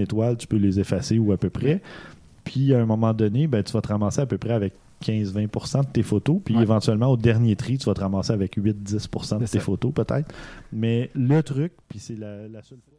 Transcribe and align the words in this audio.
étoiles, 0.00 0.36
tu 0.36 0.46
peux 0.46 0.56
les 0.56 0.80
effacer 0.80 1.18
ou 1.18 1.32
à 1.32 1.36
peu 1.36 1.50
près. 1.50 1.82
Puis 2.44 2.74
à 2.74 2.80
un 2.80 2.86
moment 2.86 3.12
donné, 3.12 3.46
ben, 3.46 3.62
tu 3.62 3.72
vas 3.72 3.80
te 3.82 3.88
ramasser 3.88 4.20
à 4.20 4.26
peu 4.26 4.38
près 4.38 4.52
avec 4.52 4.72
15-20% 5.04 5.80
de 5.82 5.86
tes 5.92 6.02
photos. 6.02 6.40
Puis 6.44 6.56
Ouais. 6.56 6.62
éventuellement, 6.62 7.08
au 7.08 7.16
dernier 7.16 7.56
tri, 7.56 7.78
tu 7.78 7.86
vas 7.86 7.94
te 7.94 8.00
ramasser 8.00 8.32
avec 8.32 8.56
8-10% 8.56 9.34
de 9.38 9.40
tes 9.40 9.58
ça. 9.58 9.60
photos 9.60 9.92
peut-être. 9.92 10.32
Mais 10.72 11.10
le 11.14 11.42
truc, 11.42 11.72
puis 11.88 11.98
c'est 11.98 12.16
la, 12.16 12.48
la 12.48 12.62
seule 12.62 12.78
fois. 12.78 12.98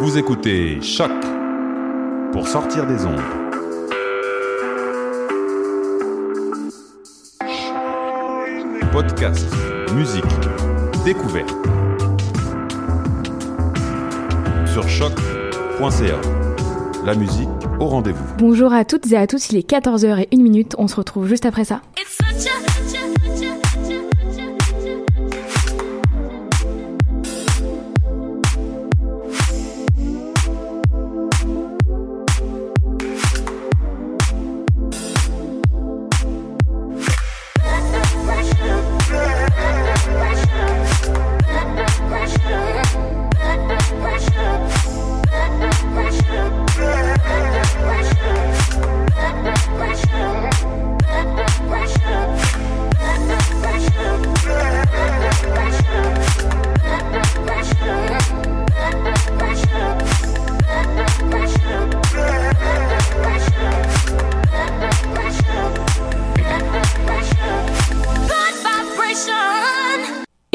Vous 0.00 0.16
écoutez 0.16 0.80
Choc 0.80 1.10
pour 2.30 2.46
sortir 2.46 2.86
des 2.86 3.04
ondes. 3.04 3.20
Podcast, 8.92 9.44
musique, 9.96 10.22
découverte. 11.04 11.52
Sur 14.72 14.88
choc.ca. 14.88 16.20
La 17.04 17.14
musique 17.16 17.48
au 17.80 17.86
rendez-vous. 17.86 18.24
Bonjour 18.38 18.72
à 18.72 18.84
toutes 18.84 19.10
et 19.10 19.16
à 19.16 19.26
tous, 19.26 19.50
il 19.50 19.58
est 19.58 19.68
14h01 19.68 20.74
on 20.78 20.86
se 20.86 20.94
retrouve 20.94 21.26
juste 21.26 21.44
après 21.44 21.64
ça. 21.64 21.80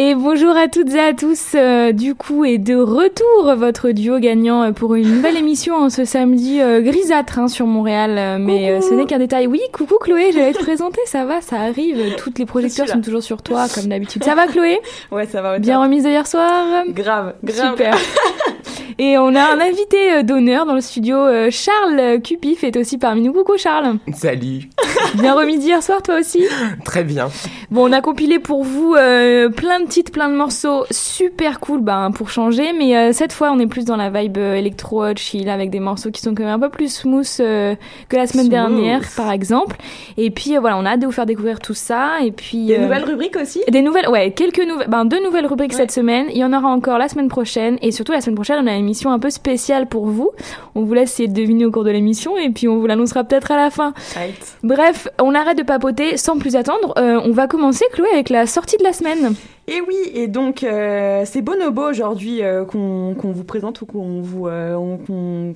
Et 0.05 0.15
bonjour 0.15 0.57
à 0.57 0.67
toutes 0.67 0.93
et 0.93 0.99
à 0.99 1.13
tous, 1.13 1.51
euh, 1.55 1.93
du 1.93 2.13
coup, 2.13 2.43
et 2.43 2.57
de 2.57 2.75
retour 2.75 3.55
votre 3.55 3.91
duo 3.91 4.19
gagnant 4.19 4.61
euh, 4.61 4.71
pour 4.73 4.95
une 4.95 5.07
nouvelle 5.09 5.37
émission 5.37 5.75
en 5.75 5.89
ce 5.89 6.03
samedi 6.03 6.59
euh, 6.59 6.81
grisâtre 6.81 7.39
hein, 7.39 7.47
sur 7.47 7.67
Montréal. 7.67 8.17
euh, 8.17 8.37
mais 8.37 8.81
ce 8.81 8.93
n'est 8.93 9.05
qu'un 9.05 9.17
détail. 9.19 9.47
Oui, 9.47 9.61
coucou 9.71 9.95
Chloé, 10.01 10.33
j'allais 10.33 10.51
te 10.51 10.57
présenter, 10.61 10.99
ça 11.05 11.23
va, 11.23 11.39
ça 11.39 11.55
arrive. 11.55 12.15
Toutes 12.17 12.37
les 12.37 12.45
projecteurs 12.45 12.89
sont 12.89 12.99
toujours 12.99 13.23
sur 13.23 13.41
toi, 13.41 13.67
comme 13.73 13.85
d'habitude. 13.85 14.25
Ça 14.25 14.35
va 14.35 14.45
Chloé? 14.51 14.77
Ouais, 15.09 15.25
ça 15.25 15.41
va. 15.41 15.57
Bien 15.57 15.81
remise 15.81 16.03
de 16.03 16.09
hier 16.09 16.27
soir? 16.27 16.83
Grave, 16.89 17.35
grave. 17.41 17.71
Super. 17.71 17.95
Et 18.99 19.17
on 19.17 19.35
a 19.35 19.41
un 19.53 19.59
invité 19.59 20.13
euh, 20.13 20.23
d'honneur 20.23 20.65
dans 20.65 20.73
le 20.75 20.81
studio, 20.81 21.17
euh, 21.17 21.49
Charles 21.51 22.21
Cupif 22.21 22.63
est 22.63 22.77
aussi 22.77 22.97
parmi 22.97 23.21
nous. 23.21 23.33
Coucou 23.33 23.57
Charles. 23.57 23.97
Salut. 24.13 24.69
Bien 25.15 25.33
remis 25.33 25.57
d'hier 25.57 25.81
soir 25.83 26.01
toi 26.01 26.19
aussi 26.19 26.45
Très 26.85 27.03
bien. 27.03 27.29
Bon, 27.71 27.89
on 27.89 27.91
a 27.91 28.01
compilé 28.01 28.39
pour 28.39 28.63
vous 28.63 28.95
euh, 28.95 29.49
plein 29.49 29.79
de 29.79 29.87
titres, 29.87 30.11
plein 30.11 30.29
de 30.29 30.35
morceaux 30.35 30.85
super 30.91 31.59
cool 31.59 31.81
ben, 31.81 32.11
pour 32.11 32.29
changer, 32.29 32.73
mais 32.73 32.95
euh, 32.95 33.11
cette 33.13 33.33
fois 33.33 33.51
on 33.51 33.59
est 33.59 33.67
plus 33.67 33.85
dans 33.85 33.95
la 33.97 34.09
vibe 34.09 34.37
électro 34.37 35.03
chill 35.15 35.49
avec 35.49 35.69
des 35.69 35.79
morceaux 35.79 36.11
qui 36.11 36.21
sont 36.21 36.33
quand 36.35 36.43
même 36.43 36.53
un 36.53 36.59
peu 36.59 36.69
plus 36.69 36.93
smooth 36.93 37.27
euh, 37.39 37.75
que 38.09 38.15
la 38.15 38.27
semaine 38.27 38.45
Smooth. 38.45 38.51
dernière 38.51 39.01
par 39.15 39.31
exemple. 39.31 39.75
Et 40.17 40.29
puis 40.31 40.55
euh, 40.55 40.59
voilà, 40.59 40.77
on 40.77 40.85
a 40.85 40.91
hâte 40.91 40.99
de 40.99 41.05
vous 41.05 41.11
faire 41.11 41.25
découvrir 41.25 41.59
tout 41.59 41.73
ça. 41.73 42.21
Et 42.23 42.31
puis 42.31 42.67
Des 42.67 42.75
euh, 42.77 42.83
nouvelles 42.83 43.03
rubriques 43.05 43.35
aussi? 43.41 43.61
des 43.69 43.81
nouvelles, 43.81 44.09
ouais, 44.09 44.31
quelques 44.31 44.59
nouvelles, 44.65 44.87
ben 44.89 45.05
deux 45.05 45.23
nouvelles 45.23 45.45
rubriques 45.47 45.71
Ouais. 45.71 45.77
cette 45.77 45.91
semaine. 45.91 46.27
Il 46.31 46.37
y 46.37 46.43
en 46.43 46.53
aura 46.53 46.67
encore 46.69 46.97
la 46.97 47.07
semaine 47.07 47.29
prochaine 47.29 47.77
et 47.81 47.91
surtout 47.91 48.11
la 48.11 48.21
semaine 48.21 48.35
prochaine 48.35 48.59
on 48.63 48.67
a 48.67 48.73
une 48.75 48.82
émission 48.83 49.11
un 49.11 49.19
peu 49.19 49.29
spéciale 49.29 49.87
pour 49.87 50.05
vous. 50.05 50.31
On 50.75 50.83
vous 50.83 50.93
laisse 50.93 51.13
essayer 51.13 51.29
de 51.29 51.33
deviner 51.33 51.65
au 51.65 51.71
cours 51.71 51.83
de 51.83 51.91
l'émission 51.91 52.37
et 52.37 52.49
puis 52.49 52.67
on 52.67 52.77
vous 52.77 52.87
l'annoncera 52.87 53.23
peut-être 53.23 53.51
à 53.51 53.57
la 53.57 53.69
fin. 53.69 53.93
Right. 54.15 54.57
Bref, 54.63 55.07
on 55.21 55.33
arrête 55.33 55.57
de 55.57 55.63
papoter 55.63 56.17
sans 56.17 56.37
plus 56.37 56.55
attendre. 56.55 56.93
Euh, 56.97 57.19
on 57.23 57.31
va 57.31 57.47
commencer, 57.47 57.85
Chloé, 57.93 58.09
avec 58.13 58.29
la 58.29 58.45
sortie 58.45 58.77
de 58.77 58.83
la 58.83 58.93
semaine. 58.93 59.35
Et 59.67 59.79
oui, 59.79 59.95
et 60.13 60.27
donc 60.27 60.63
euh, 60.63 61.23
c'est 61.25 61.41
Bonobo 61.41 61.89
aujourd'hui 61.89 62.43
euh, 62.43 62.65
qu'on 62.65 63.15
vous 63.15 63.43
présente 63.45 63.81
ou 63.81 63.85
qu'on 63.85 64.19
vous, 64.21 64.47
euh, 64.47 64.97
qu'on 65.07 65.55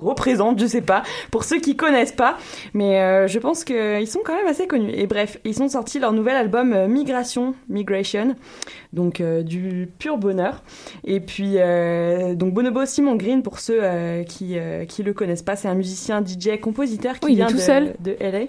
représente, 0.00 0.60
je 0.60 0.66
sais 0.66 0.80
pas, 0.80 1.02
pour 1.32 1.42
ceux 1.42 1.58
qui 1.58 1.74
connaissent 1.74 2.12
pas, 2.12 2.36
mais 2.72 3.26
je 3.26 3.38
pense 3.40 3.64
qu'ils 3.64 4.06
sont 4.06 4.20
quand 4.24 4.34
même 4.34 4.46
assez 4.46 4.68
connus. 4.68 4.92
Et 4.94 5.08
bref, 5.08 5.38
ils 5.44 5.54
sont 5.54 5.68
sortis 5.68 5.98
leur 5.98 6.12
nouvel 6.12 6.36
album 6.36 6.86
Migration, 6.86 7.54
Migration, 7.68 8.36
donc 8.92 9.20
euh, 9.20 9.42
du 9.42 9.88
pur 9.98 10.18
bonheur. 10.18 10.62
Et 11.04 11.20
puis 11.20 11.54
euh, 11.56 12.34
donc 12.34 12.54
Bonobo 12.54 12.84
Simon 12.86 13.16
Green 13.16 13.42
pour 13.42 13.58
ceux 13.58 13.80
euh, 13.82 14.22
qui 14.24 14.56
qui 14.88 15.02
le 15.02 15.12
connaissent 15.12 15.42
pas, 15.42 15.56
c'est 15.56 15.68
un 15.68 15.74
musicien 15.74 16.24
DJ 16.24 16.60
compositeur 16.60 17.18
qui 17.20 17.26
Oui, 17.26 17.32
il 17.32 17.34
est 17.34 17.36
vient 17.36 17.46
tout 17.48 17.56
de, 17.56 17.60
seul. 17.60 17.94
de 18.00 18.16
LA. 18.20 18.46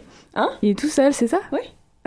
Il 0.61 0.69
est 0.69 0.79
tout 0.79 0.87
seul, 0.87 1.13
c'est 1.13 1.27
ça? 1.27 1.39
Oui. 1.51 1.59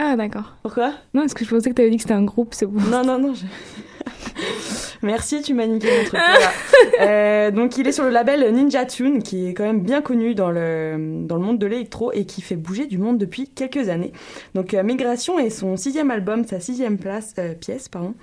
Ah, 0.04 0.16
d'accord. 0.16 0.54
Pourquoi? 0.62 0.88
Non, 1.14 1.20
parce 1.22 1.32
que 1.34 1.44
je 1.44 1.50
pensais 1.50 1.70
que 1.70 1.76
tu 1.76 1.82
avais 1.82 1.90
dit 1.90 1.96
que 1.96 2.02
c'était 2.02 2.14
un 2.14 2.24
groupe, 2.24 2.54
c'est 2.54 2.66
bon. 2.66 2.80
Non, 2.90 3.04
non, 3.04 3.20
non. 3.20 3.34
je- 3.34 3.44
Merci, 5.02 5.42
tu 5.42 5.54
m'as 5.54 5.66
niqué 5.66 5.86
mon 5.96 6.04
truc. 6.04 6.20
voilà. 6.20 6.50
Euh, 7.00 7.50
donc, 7.50 7.78
il 7.78 7.86
est 7.86 7.92
sur 7.92 8.04
le 8.04 8.10
label 8.10 8.52
Ninja 8.52 8.84
Tune, 8.84 9.22
qui 9.22 9.46
est 9.48 9.54
quand 9.54 9.62
même 9.64 9.80
bien 9.80 10.02
connu 10.02 10.34
dans 10.34 10.50
le, 10.50 11.22
dans 11.24 11.36
le 11.36 11.42
monde 11.42 11.58
de 11.58 11.66
l'électro 11.66 12.12
et 12.12 12.24
qui 12.26 12.42
fait 12.42 12.56
bouger 12.56 12.86
du 12.86 12.98
monde 12.98 13.18
depuis 13.18 13.48
quelques 13.48 13.88
années. 13.88 14.12
Donc, 14.54 14.74
euh, 14.74 14.82
Migration 14.82 15.38
est 15.38 15.50
son 15.50 15.76
sixième 15.76 16.10
album, 16.10 16.44
sa 16.44 16.58
sixième 16.60 16.98
place, 16.98 17.34
euh, 17.38 17.54
pièce, 17.54 17.88
pardon. 17.88 18.14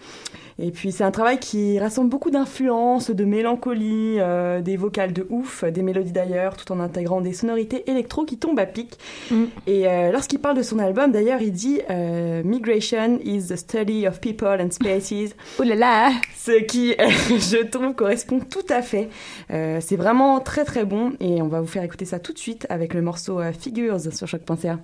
Et 0.61 0.71
puis, 0.71 0.91
c'est 0.91 1.03
un 1.03 1.11
travail 1.11 1.39
qui 1.39 1.79
rassemble 1.79 2.09
beaucoup 2.09 2.31
d'influences, 2.31 3.11
de 3.11 3.25
mélancolie, 3.25 4.15
euh, 4.19 4.61
des 4.61 4.77
vocales 4.77 5.13
de 5.13 5.25
ouf, 5.29 5.63
des 5.63 5.81
mélodies 5.81 6.11
d'ailleurs, 6.11 6.57
tout 6.57 6.71
en 6.71 6.79
intégrant 6.79 7.21
des 7.21 7.33
sonorités 7.33 7.89
électro 7.89 8.25
qui 8.25 8.37
tombent 8.37 8.59
à 8.59 8.65
pic. 8.65 8.97
Mm. 9.31 9.43
Et 9.67 9.87
euh, 9.87 10.11
lorsqu'il 10.11 10.39
parle 10.39 10.57
de 10.57 10.63
son 10.63 10.79
album, 10.79 11.11
d'ailleurs, 11.11 11.41
il 11.41 11.51
dit 11.51 11.79
euh, 11.89 12.43
Migration 12.43 13.19
is 13.23 13.47
the 13.47 13.55
study 13.55 14.07
of 14.07 14.19
people 14.19 14.59
and 14.59 14.71
spaces. 14.71 15.35
Oh 15.59 15.63
là 15.63 15.75
là 15.75 16.11
Ce 16.37 16.61
qui, 16.63 16.93
je 16.99 17.65
trouve, 17.65 17.93
correspond 17.93 18.39
tout 18.39 18.65
à 18.69 18.81
fait. 18.81 19.09
Euh, 19.51 19.79
c'est 19.81 19.95
vraiment 19.95 20.39
très 20.39 20.63
très 20.63 20.85
bon 20.85 21.13
et 21.19 21.41
on 21.41 21.47
va 21.47 21.61
vous 21.61 21.67
faire 21.67 21.83
écouter 21.83 22.05
ça 22.05 22.19
tout 22.19 22.33
de 22.33 22.37
suite 22.37 22.65
avec 22.69 22.93
le 22.93 23.01
morceau 23.01 23.39
euh, 23.39 23.51
Figures 23.51 23.99
sur 23.99 24.27
choc.ca. 24.27 24.79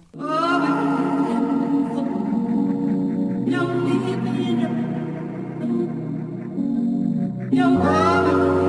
Your 7.52 7.70
mama. 7.70 8.65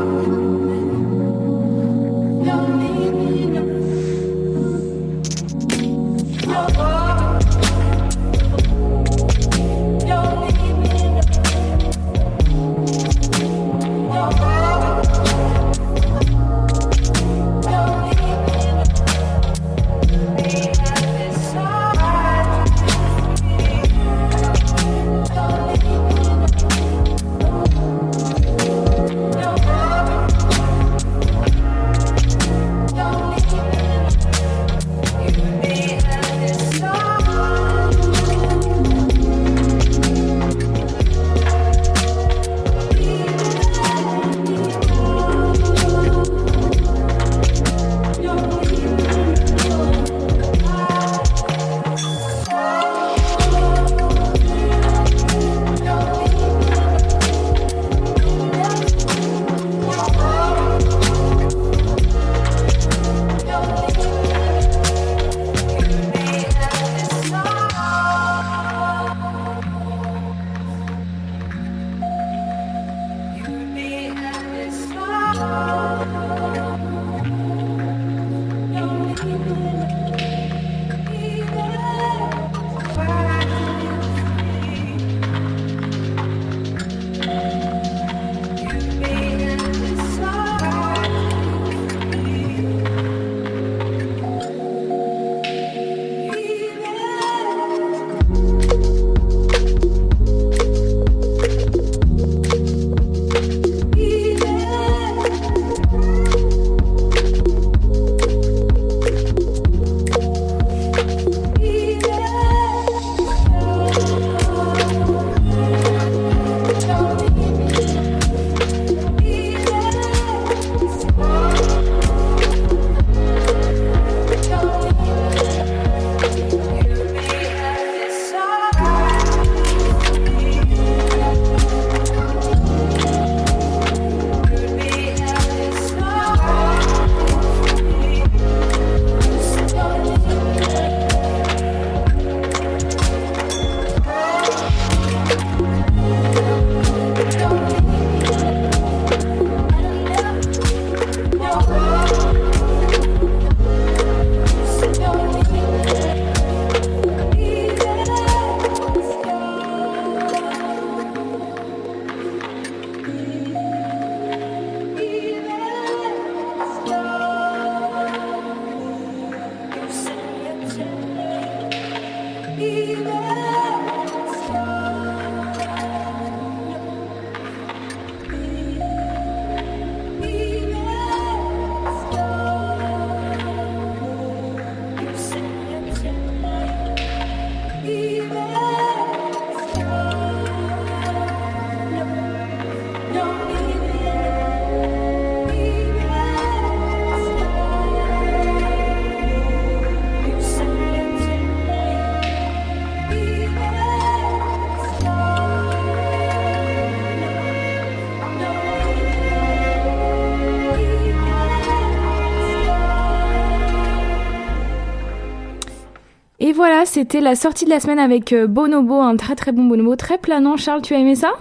C'était 216.96 217.20
la 217.20 217.34
sortie 217.34 217.66
de 217.66 217.70
la 217.70 217.78
semaine 217.78 217.98
avec 217.98 218.32
euh, 218.32 218.46
Bonobo, 218.46 218.94
un 218.94 219.16
très 219.16 219.36
très 219.36 219.52
bon 219.52 219.64
Bonobo, 219.64 219.96
très 219.96 220.16
planant. 220.16 220.56
Charles, 220.56 220.80
tu 220.80 220.94
as 220.94 220.98
aimé 220.98 221.14
ça? 221.14 221.34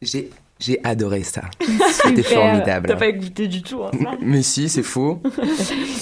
J'ai 0.00 0.28
j'ai 0.62 0.80
adoré 0.84 1.24
ça. 1.24 1.42
C'était 1.90 2.22
formidable. 2.22 2.86
T'as 2.88 2.96
pas 2.96 3.08
écouté 3.08 3.48
du 3.48 3.62
tout. 3.62 3.82
Hein. 3.82 3.90
Mais 4.20 4.42
si, 4.42 4.68
c'est 4.68 4.82
faux. 4.82 5.20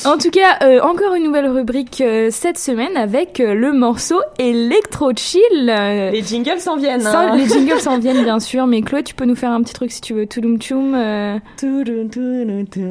En 0.04 0.16
tout 0.16 0.30
cas, 0.30 0.58
euh, 0.62 0.80
encore 0.80 1.14
une 1.14 1.24
nouvelle 1.24 1.46
rubrique 1.46 2.00
euh, 2.00 2.28
cette 2.30 2.58
semaine 2.58 2.96
avec 2.96 3.40
euh, 3.40 3.54
le 3.54 3.72
morceau 3.72 4.20
Electro 4.38 5.12
Chill. 5.14 5.66
Les 5.66 6.22
jingles 6.22 6.60
s'en 6.60 6.76
viennent. 6.76 7.00
ça, 7.00 7.32
hein. 7.32 7.36
les 7.36 7.46
jingles 7.46 7.80
s'en 7.80 7.98
viennent 8.00 8.22
bien 8.22 8.40
sûr, 8.40 8.66
mais 8.66 8.82
Chloé, 8.82 9.02
tu 9.02 9.14
peux 9.14 9.24
nous 9.24 9.34
faire 9.36 9.50
un 9.50 9.62
petit 9.62 9.74
truc 9.74 9.92
si 9.92 10.00
tu 10.00 10.14
veux. 10.14 10.26
Touloum 10.26 10.58
tchoum. 10.58 10.90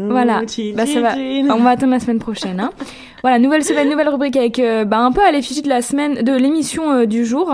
Voilà. 0.10 0.42
Bah, 0.76 0.86
ça 0.86 1.02
va. 1.02 1.16
On 1.56 1.64
va 1.64 1.70
attendre 1.72 1.94
la 1.94 2.00
semaine 2.00 2.20
prochaine. 2.20 2.60
Hein. 2.60 2.72
Voilà, 3.22 3.38
nouvelle 3.38 3.64
semaine, 3.64 3.90
nouvelle 3.90 4.08
rubrique 4.08 4.38
avec 4.38 4.60
euh, 4.60 4.86
bah, 4.86 5.00
un 5.00 5.12
peu 5.12 5.22
à 5.22 5.32
l'effigie 5.32 5.62
de 5.62 5.68
la 5.68 5.82
semaine, 5.82 6.24
de 6.24 6.34
l'émission 6.34 6.92
euh, 6.92 7.06
du 7.06 7.26
jour. 7.26 7.54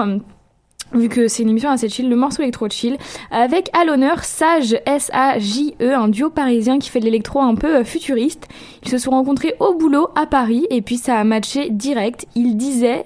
Vu 0.93 1.09
que 1.09 1.27
c'est 1.27 1.43
une 1.43 1.49
émission 1.49 1.71
assez 1.71 1.89
chill, 1.89 2.09
le 2.09 2.15
morceau 2.15 2.43
électro 2.43 2.69
chill, 2.69 2.97
avec 3.31 3.69
à 3.73 3.85
l'honneur 3.85 4.23
Sage, 4.23 4.77
S-A-J-E, 4.85 5.93
un 5.93 6.07
duo 6.07 6.29
parisien 6.29 6.77
qui 6.77 6.89
fait 6.89 6.99
de 6.99 7.05
l'électro 7.05 7.41
un 7.41 7.55
peu 7.55 7.77
euh, 7.77 7.83
futuriste. 7.83 8.47
Ils 8.83 8.89
se 8.89 8.99
sont 8.99 9.09
rencontrés 9.09 9.55
au 9.59 9.73
boulot 9.73 10.09
à 10.15 10.25
Paris 10.27 10.65
et 10.69 10.81
puis 10.81 10.97
ça 10.97 11.17
a 11.17 11.23
matché 11.23 11.69
direct. 11.69 12.27
Ils 12.35 12.55
disaient 12.55 13.05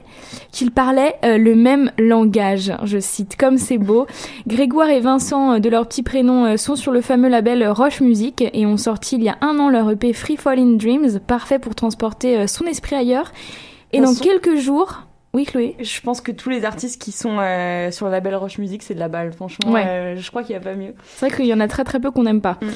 qu'ils 0.52 0.72
parlaient 0.72 1.16
euh, 1.24 1.38
le 1.38 1.56
même 1.56 1.92
langage, 1.98 2.74
je 2.84 3.00
cite, 3.00 3.38
comme 3.38 3.58
c'est 3.58 3.78
beau. 3.78 4.08
Grégoire 4.46 4.90
et 4.90 5.00
Vincent, 5.00 5.54
euh, 5.54 5.60
de 5.60 5.70
leur 5.70 5.88
petit 5.88 6.04
prénom, 6.04 6.58
sont 6.58 6.76
sur 6.76 6.92
le 6.92 7.02
fameux 7.02 7.30
label 7.30 7.68
Roche 7.70 8.02
Music 8.02 8.44
et 8.54 8.66
ont 8.66 8.78
sorti 8.78 9.16
il 9.16 9.24
y 9.24 9.30
a 9.30 9.38
un 9.42 9.58
an 9.58 9.70
leur 9.70 9.90
EP 9.90 10.14
Free 10.14 10.38
Falling 10.38 10.78
Dreams, 10.78 11.20
parfait 11.26 11.60
pour 11.60 11.76
transporter 11.76 12.46
son 12.46 12.66
esprit 12.66 12.98
ailleurs. 12.98 13.32
Et 13.94 14.02
dans 14.02 14.14
quelques 14.14 14.58
jours... 14.58 15.09
Oui, 15.34 15.46
Chloé 15.46 15.76
Je 15.80 16.02
pense 16.02 16.22
que 16.22 16.32
tous 16.32 16.50
les 16.50 16.66
artistes 16.66 17.00
qui 17.02 17.12
sont 17.12 17.38
euh, 17.40 17.92
sur 17.92 18.08
le 18.08 18.12
label 18.12 18.36
Roche 18.36 18.58
Music, 18.58 18.82
c'est 18.82 18.96
de 18.96 19.00
la 19.00 19.10
balle. 19.10 19.32
Franchement, 19.32 19.72
Ouais. 19.72 19.86
euh, 19.86 20.16
je 20.18 20.30
crois 20.30 20.42
qu'il 20.44 20.56
n'y 20.56 20.62
a 20.62 20.64
pas 20.64 20.76
mieux. 20.76 20.94
C'est 21.06 21.28
vrai 21.28 21.36
qu'il 21.36 21.46
y 21.46 21.54
en 21.54 21.60
a 21.60 21.68
très 21.68 21.84
très 21.84 22.00
peu 22.00 22.10
qu'on 22.10 22.24
n'aime 22.24 22.42
pas. 22.42 22.58
Mm. 22.62 22.68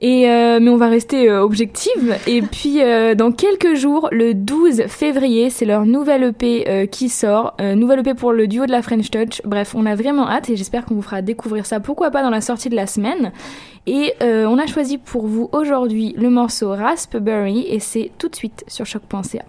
Et 0.00 0.30
euh, 0.30 0.60
mais 0.62 0.70
on 0.70 0.76
va 0.76 0.86
rester 0.86 1.28
objective. 1.28 2.16
Et 2.28 2.40
puis 2.42 2.78
dans 3.16 3.32
quelques 3.32 3.74
jours, 3.74 4.08
le 4.12 4.32
12 4.32 4.84
février, 4.86 5.50
c'est 5.50 5.64
leur 5.64 5.86
nouvelle 5.86 6.22
EP 6.22 6.86
qui 6.86 7.08
sort. 7.08 7.56
Nouvelle 7.60 7.98
EP 8.00 8.14
pour 8.14 8.32
le 8.32 8.46
duo 8.46 8.64
de 8.66 8.70
la 8.70 8.80
French 8.80 9.10
Touch. 9.10 9.42
Bref, 9.44 9.74
on 9.74 9.84
a 9.86 9.96
vraiment 9.96 10.28
hâte 10.30 10.50
et 10.50 10.56
j'espère 10.56 10.84
qu'on 10.84 10.94
vous 10.94 11.02
fera 11.02 11.20
découvrir 11.20 11.66
ça. 11.66 11.80
Pourquoi 11.80 12.12
pas 12.12 12.22
dans 12.22 12.30
la 12.30 12.40
sortie 12.40 12.68
de 12.68 12.76
la 12.76 12.86
semaine. 12.86 13.32
Et 13.88 14.12
on 14.20 14.56
a 14.56 14.66
choisi 14.68 14.98
pour 14.98 15.26
vous 15.26 15.48
aujourd'hui 15.50 16.14
le 16.16 16.30
morceau 16.30 16.70
Raspberry 16.70 17.66
et 17.68 17.80
c'est 17.80 18.12
tout 18.18 18.28
de 18.28 18.36
suite 18.36 18.62
sur 18.68 18.86
choc.ca. 18.86 19.42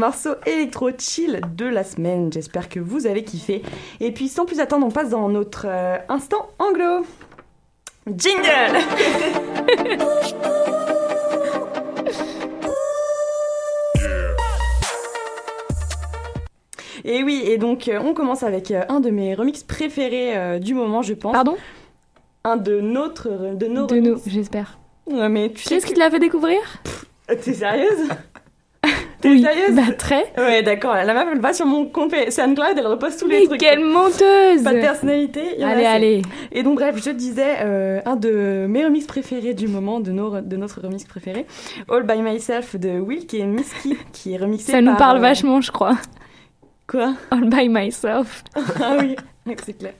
morceau 0.00 0.30
électro 0.46 0.90
chill 0.98 1.42
de 1.54 1.66
la 1.66 1.84
semaine. 1.84 2.32
J'espère 2.32 2.70
que 2.70 2.80
vous 2.80 3.06
avez 3.06 3.22
kiffé. 3.22 3.62
Et 4.00 4.12
puis 4.12 4.28
sans 4.28 4.46
plus 4.46 4.58
attendre, 4.58 4.86
on 4.86 4.90
passe 4.90 5.10
dans 5.10 5.28
notre 5.28 5.66
euh, 5.68 5.98
instant 6.08 6.48
anglo. 6.58 7.04
Jingle 8.16 8.40
Et 17.04 17.22
oui, 17.22 17.42
et 17.46 17.56
donc 17.58 17.88
euh, 17.88 18.00
on 18.02 18.14
commence 18.14 18.42
avec 18.42 18.70
euh, 18.70 18.82
un 18.88 19.00
de 19.00 19.10
mes 19.10 19.34
remixes 19.34 19.64
préférés 19.64 20.58
du 20.60 20.72
moment, 20.72 21.02
je 21.02 21.12
pense. 21.12 21.32
Pardon? 21.32 21.56
Un 22.44 22.56
de 22.56 22.80
notre, 22.80 23.54
de 23.54 23.66
nos 23.66 23.86
De 23.86 23.96
nous, 23.96 24.18
j'espère. 24.26 24.78
Ouais, 25.06 25.28
mais 25.28 25.50
tu 25.50 25.56
Qui 25.56 25.68
sais 25.68 25.74
est-ce 25.76 25.86
qui 25.86 25.92
te 25.92 25.98
l'a 25.98 26.10
fait 26.10 26.18
découvrir? 26.20 26.58
T'es 27.26 27.52
sérieuse? 27.52 28.08
T'es 29.20 29.28
Oui, 29.28 29.42
sérieuse 29.42 29.74
bah 29.76 29.92
très. 29.98 30.32
Ouais, 30.38 30.62
d'accord. 30.62 30.94
La 30.94 31.12
meuf, 31.12 31.28
elle 31.32 31.40
va 31.40 31.52
sur 31.52 31.66
mon 31.66 31.84
compte 31.86 32.14
SoundCloud, 32.30 32.74
elle 32.76 32.86
repose 32.86 33.16
tous 33.16 33.26
les 33.28 33.40
Mais 33.40 33.46
trucs. 33.46 33.60
quelle 33.60 33.84
menteuse 33.84 34.62
Pas 34.64 34.72
de 34.74 34.80
personnalité. 34.80 35.58
y 35.58 35.64
en 35.64 35.68
Allez, 35.68 35.84
allez. 35.84 36.22
Et 36.52 36.62
donc, 36.62 36.76
bref, 36.76 36.96
je 37.04 37.10
disais, 37.10 37.56
euh, 37.60 38.00
un 38.06 38.16
de 38.16 38.66
mes 38.68 38.84
remixes 38.84 39.06
préférés 39.06 39.52
du 39.54 39.68
moment, 39.68 40.00
de, 40.00 40.10
nos, 40.12 40.40
de 40.40 40.56
notre 40.56 40.80
remix 40.80 41.04
préféré, 41.04 41.46
All 41.90 42.04
By 42.04 42.22
Myself 42.22 42.76
de 42.76 42.98
Wilk 42.98 43.34
et 43.34 43.44
Misky, 43.44 43.96
qui 44.12 44.32
est 44.34 44.38
remixé 44.38 44.72
Ça 44.72 44.80
nous 44.80 44.88
par, 44.92 44.98
parle 44.98 45.16
euh, 45.18 45.20
vachement, 45.20 45.60
je 45.60 45.70
crois. 45.70 45.96
Quoi? 46.86 47.14
All 47.30 47.48
by 47.48 47.68
myself. 47.68 48.42
Ah 48.82 48.96
oui, 48.98 49.16
c'est 49.64 49.78
clair. 49.78 49.94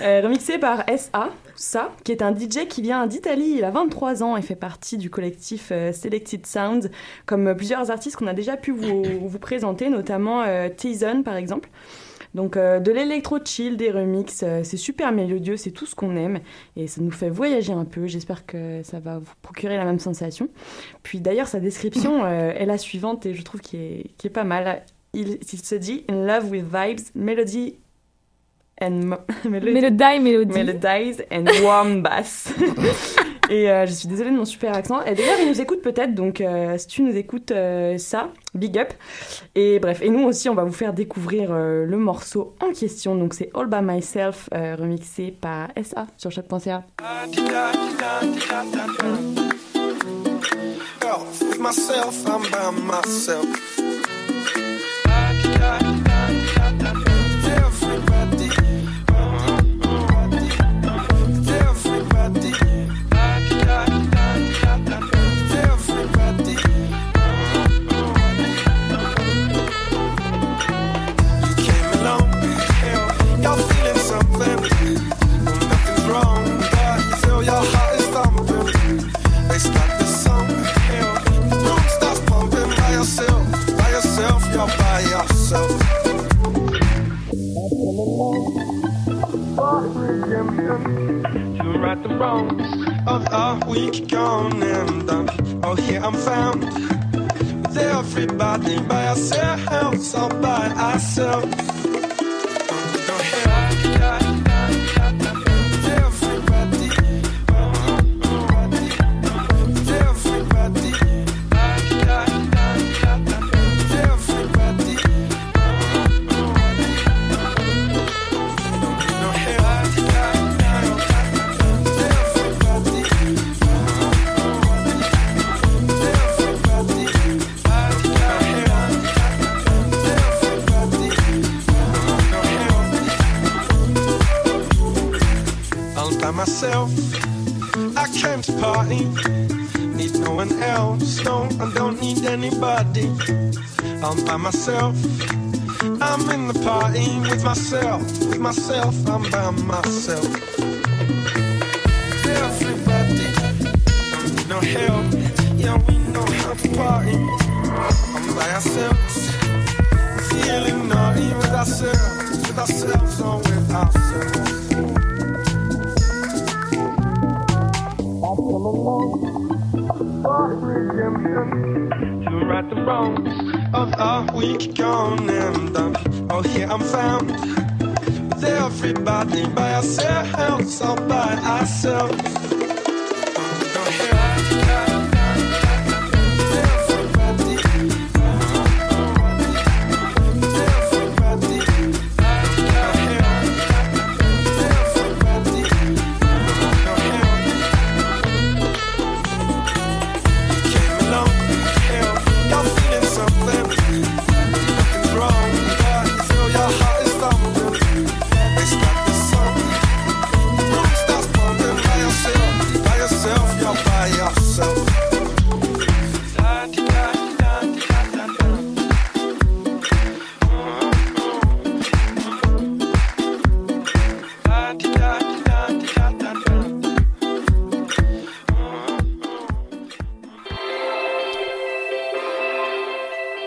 Euh, 0.00 0.22
remixé 0.22 0.58
par 0.58 0.84
SA, 0.96 1.30
ça, 1.56 1.92
qui 2.04 2.12
est 2.12 2.22
un 2.22 2.34
DJ 2.34 2.66
qui 2.68 2.82
vient 2.82 3.06
d'Italie. 3.06 3.56
Il 3.58 3.64
a 3.64 3.70
23 3.70 4.22
ans 4.22 4.36
et 4.36 4.42
fait 4.42 4.54
partie 4.54 4.98
du 4.98 5.10
collectif 5.10 5.68
euh, 5.70 5.92
Selected 5.92 6.46
Sound, 6.46 6.90
comme 7.26 7.48
euh, 7.48 7.54
plusieurs 7.54 7.90
artistes 7.90 8.16
qu'on 8.16 8.26
a 8.26 8.34
déjà 8.34 8.56
pu 8.56 8.72
vous, 8.72 9.38
présenter, 9.40 9.88
notamment 9.88 10.42
euh, 10.42 10.68
T-Zone 10.68 11.22
par 11.22 11.36
exemple. 11.36 11.68
Donc 12.34 12.58
de 12.58 12.90
l'électro 12.90 13.38
chill, 13.44 13.76
des 13.76 13.92
remixes, 13.92 14.44
c'est 14.64 14.76
super 14.76 15.12
mélodieux, 15.12 15.56
c'est 15.56 15.70
tout 15.70 15.86
ce 15.86 15.94
qu'on 15.94 16.16
aime 16.16 16.40
et 16.74 16.88
ça 16.88 17.00
nous 17.00 17.12
fait 17.12 17.30
voyager 17.30 17.72
un 17.72 17.84
peu. 17.84 18.08
J'espère 18.08 18.44
que 18.44 18.82
ça 18.82 18.98
va 18.98 19.20
vous 19.20 19.32
procurer 19.40 19.76
la 19.76 19.84
même 19.84 20.00
sensation. 20.00 20.48
Puis 21.04 21.20
d'ailleurs 21.20 21.46
sa 21.46 21.60
description 21.60 22.26
est 22.26 22.66
la 22.66 22.76
suivante 22.76 23.24
et 23.24 23.34
je 23.34 23.42
trouve 23.42 23.60
qu'il 23.60 24.10
est 24.24 24.30
pas 24.30 24.42
mal. 24.42 24.82
Il, 25.12 25.38
il 25.52 25.64
se 25.64 25.76
dit 25.76 26.04
In 26.08 26.26
love 26.26 26.50
with 26.50 26.64
vibes, 26.64 27.06
melody 27.14 27.76
and 28.84 29.16
melody- 29.44 29.72
Mélodie, 29.74 30.20
mélodie. 30.20 30.54
melodies 30.54 31.22
and 31.32 31.44
warm 31.62 32.02
bass. 32.02 32.52
Et 33.50 33.70
euh, 33.70 33.84
je 33.84 33.92
suis 33.92 34.08
désolée 34.08 34.30
de 34.30 34.36
mon 34.36 34.46
super 34.46 34.74
accent. 34.74 35.02
Et 35.04 35.14
d'ailleurs, 35.14 35.36
il 35.42 35.48
nous 35.48 35.60
écoute 35.60 35.82
peut-être, 35.82 36.14
donc 36.14 36.40
euh, 36.40 36.78
si 36.78 36.86
tu 36.86 37.02
nous 37.02 37.14
écoutes 37.14 37.50
euh, 37.50 37.98
ça, 37.98 38.30
big 38.54 38.78
up. 38.78 38.88
Et 39.54 39.78
bref, 39.80 40.00
et 40.00 40.08
nous 40.08 40.24
aussi, 40.26 40.48
on 40.48 40.54
va 40.54 40.64
vous 40.64 40.72
faire 40.72 40.94
découvrir 40.94 41.50
euh, 41.52 41.84
le 41.84 41.96
morceau 41.98 42.54
en 42.62 42.72
question. 42.72 43.14
Donc 43.16 43.34
c'est 43.34 43.50
All 43.54 43.66
By 43.66 43.82
Myself, 43.82 44.48
euh, 44.54 44.76
remixé 44.78 45.36
par 45.38 45.68
SA 45.82 46.06
sur 46.16 46.30
choc.ca. 46.30 46.84
With 51.40 51.58
myself, 51.60 52.26
I'm 52.26 52.42
by 52.50 52.70
myself. 52.72 53.74
Right 91.84 92.02
the 92.02 92.08
of 93.06 93.28
our 93.30 93.68
week 93.68 94.08
gone 94.08 94.62
and. 94.62 95.10
Oh, 95.62 95.74
here 95.74 96.00
I'm 96.02 96.14
found 96.14 96.64
with 96.64 97.76
everybody 97.76 98.80
by 98.80 99.08
ourselves, 99.08 100.14
all 100.14 100.30
by 100.40 100.68
ourselves. 100.70 101.73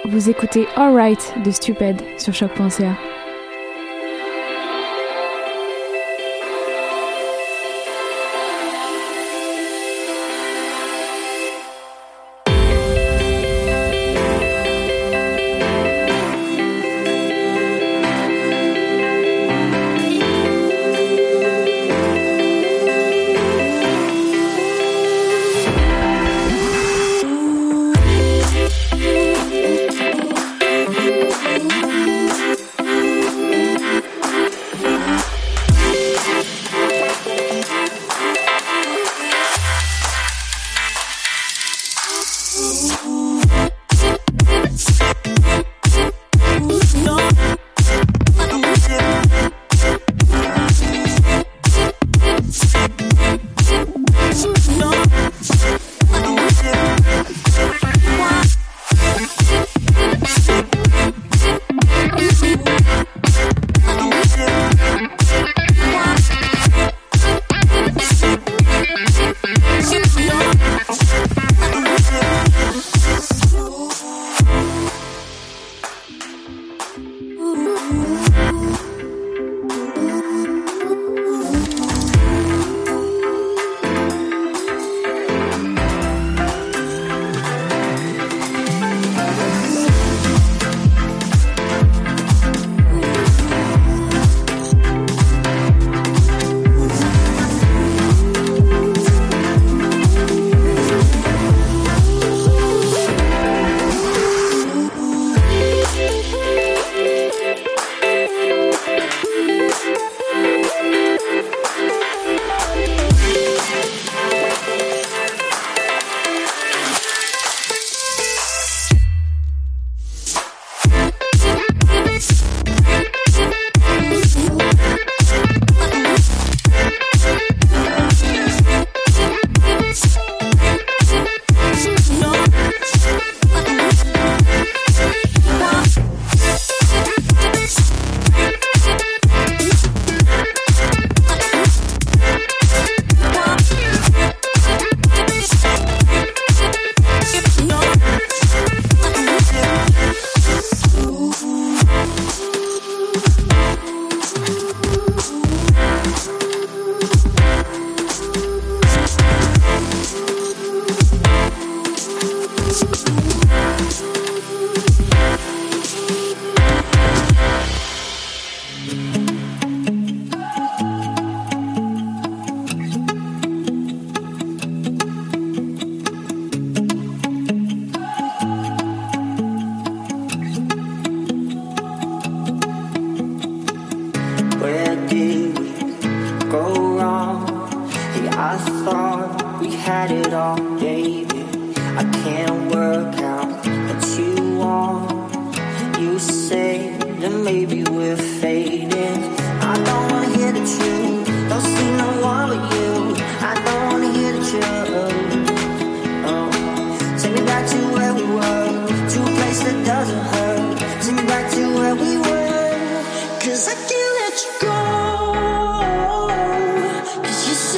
Vous 0.10 0.30
écoutez 0.30 0.68
Alright 0.78 1.34
de 1.44 1.52
Stupid 1.52 2.02
sur 2.18 2.34
choc.ca. 2.34 3.07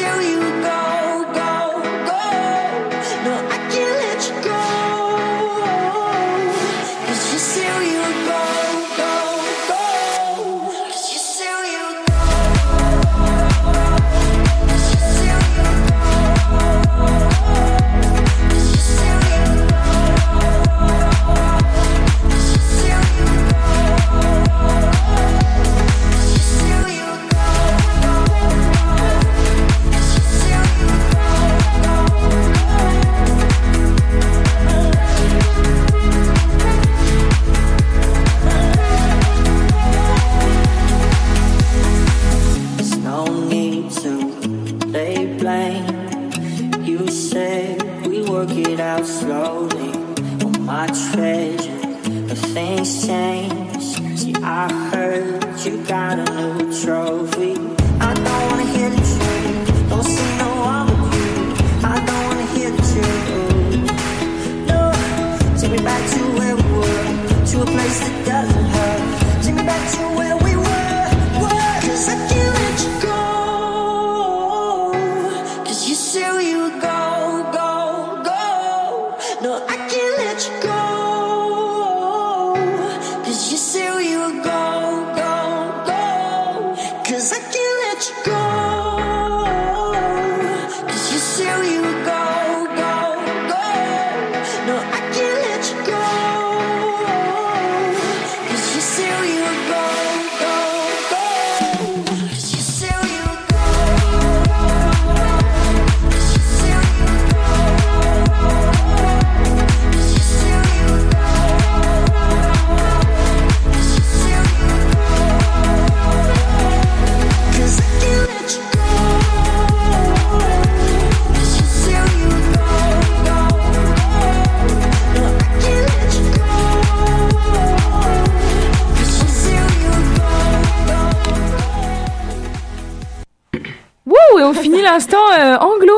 Cause 0.02 0.24
you 0.24 0.59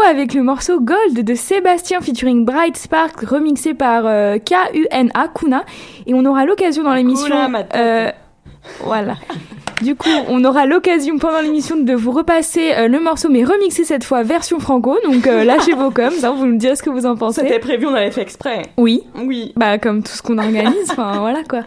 avec 0.09 0.33
le 0.33 0.43
morceau 0.43 0.79
Gold 0.79 1.23
de 1.23 1.33
Sébastien 1.35 2.01
featuring 2.01 2.45
Bright 2.45 2.77
Spark 2.77 3.19
remixé 3.21 3.73
par 3.73 4.03
euh, 4.05 4.37
K-U-N-A, 4.37 5.27
Kuna. 5.33 5.63
Et 6.07 6.13
on 6.13 6.25
aura 6.25 6.45
l'occasion 6.45 6.83
dans 6.83 6.93
l'émission... 6.93 7.35
Euh, 7.75 8.11
voilà. 8.83 9.15
Du 9.81 9.95
coup, 9.95 10.09
on 10.29 10.45
aura 10.45 10.67
l'occasion 10.67 11.17
pendant 11.17 11.41
l'émission 11.41 11.75
de 11.75 11.93
vous 11.95 12.11
repasser 12.11 12.71
euh, 12.77 12.87
le 12.87 12.99
morceau, 12.99 13.29
mais 13.29 13.43
remixé 13.43 13.83
cette 13.83 14.03
fois 14.03 14.21
version 14.21 14.59
franco. 14.59 14.95
Donc 15.03 15.25
euh, 15.25 15.43
lâchez 15.43 15.73
vos 15.73 15.89
coms, 15.89 16.11
hein, 16.23 16.33
vous 16.37 16.45
me 16.45 16.57
direz 16.57 16.75
ce 16.75 16.83
que 16.83 16.91
vous 16.91 17.07
en 17.07 17.15
C'était 17.31 17.47
pensez. 17.47 17.59
prévu, 17.59 17.87
on 17.87 17.95
avait 17.95 18.11
fait 18.11 18.21
exprès. 18.21 18.61
Oui, 18.77 19.01
Oui. 19.25 19.53
bah 19.55 19.79
comme 19.79 20.03
tout 20.03 20.11
ce 20.11 20.21
qu'on 20.21 20.37
organise, 20.37 20.91
enfin 20.91 21.13
voilà 21.19 21.43
quoi. 21.49 21.61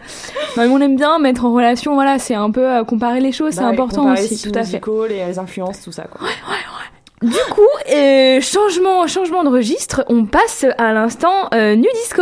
Non, 0.55 0.63
mais 0.63 0.67
on 0.67 0.79
aime 0.79 0.95
bien 0.95 1.19
mettre 1.19 1.43
en 1.43 1.51
relation, 1.53 1.93
voilà, 1.95 2.17
c'est 2.17 2.35
un 2.35 2.51
peu 2.51 2.63
euh, 2.65 2.83
comparer 2.85 3.19
les 3.19 3.33
choses, 3.33 3.51
c'est 3.55 3.59
Bah, 3.59 3.67
important 3.67 4.13
aussi, 4.13 4.41
tout 4.41 4.57
à 4.57 4.63
fait. 4.63 4.67
musicaux, 4.77 5.05
les, 5.07 5.25
les 5.25 5.37
influences, 5.37 5.81
tout 5.81 5.91
ça, 5.91 6.03
quoi. 6.03 6.25
Du 7.21 7.31
coup, 7.49 7.61
euh, 7.91 8.41
changement, 8.41 9.07
changement 9.07 9.43
de 9.43 9.49
registre, 9.49 10.03
on 10.09 10.25
passe 10.25 10.65
à 10.77 10.91
l'instant 10.91 11.49
euh, 11.53 11.75
nu 11.75 11.87
disco. 12.03 12.21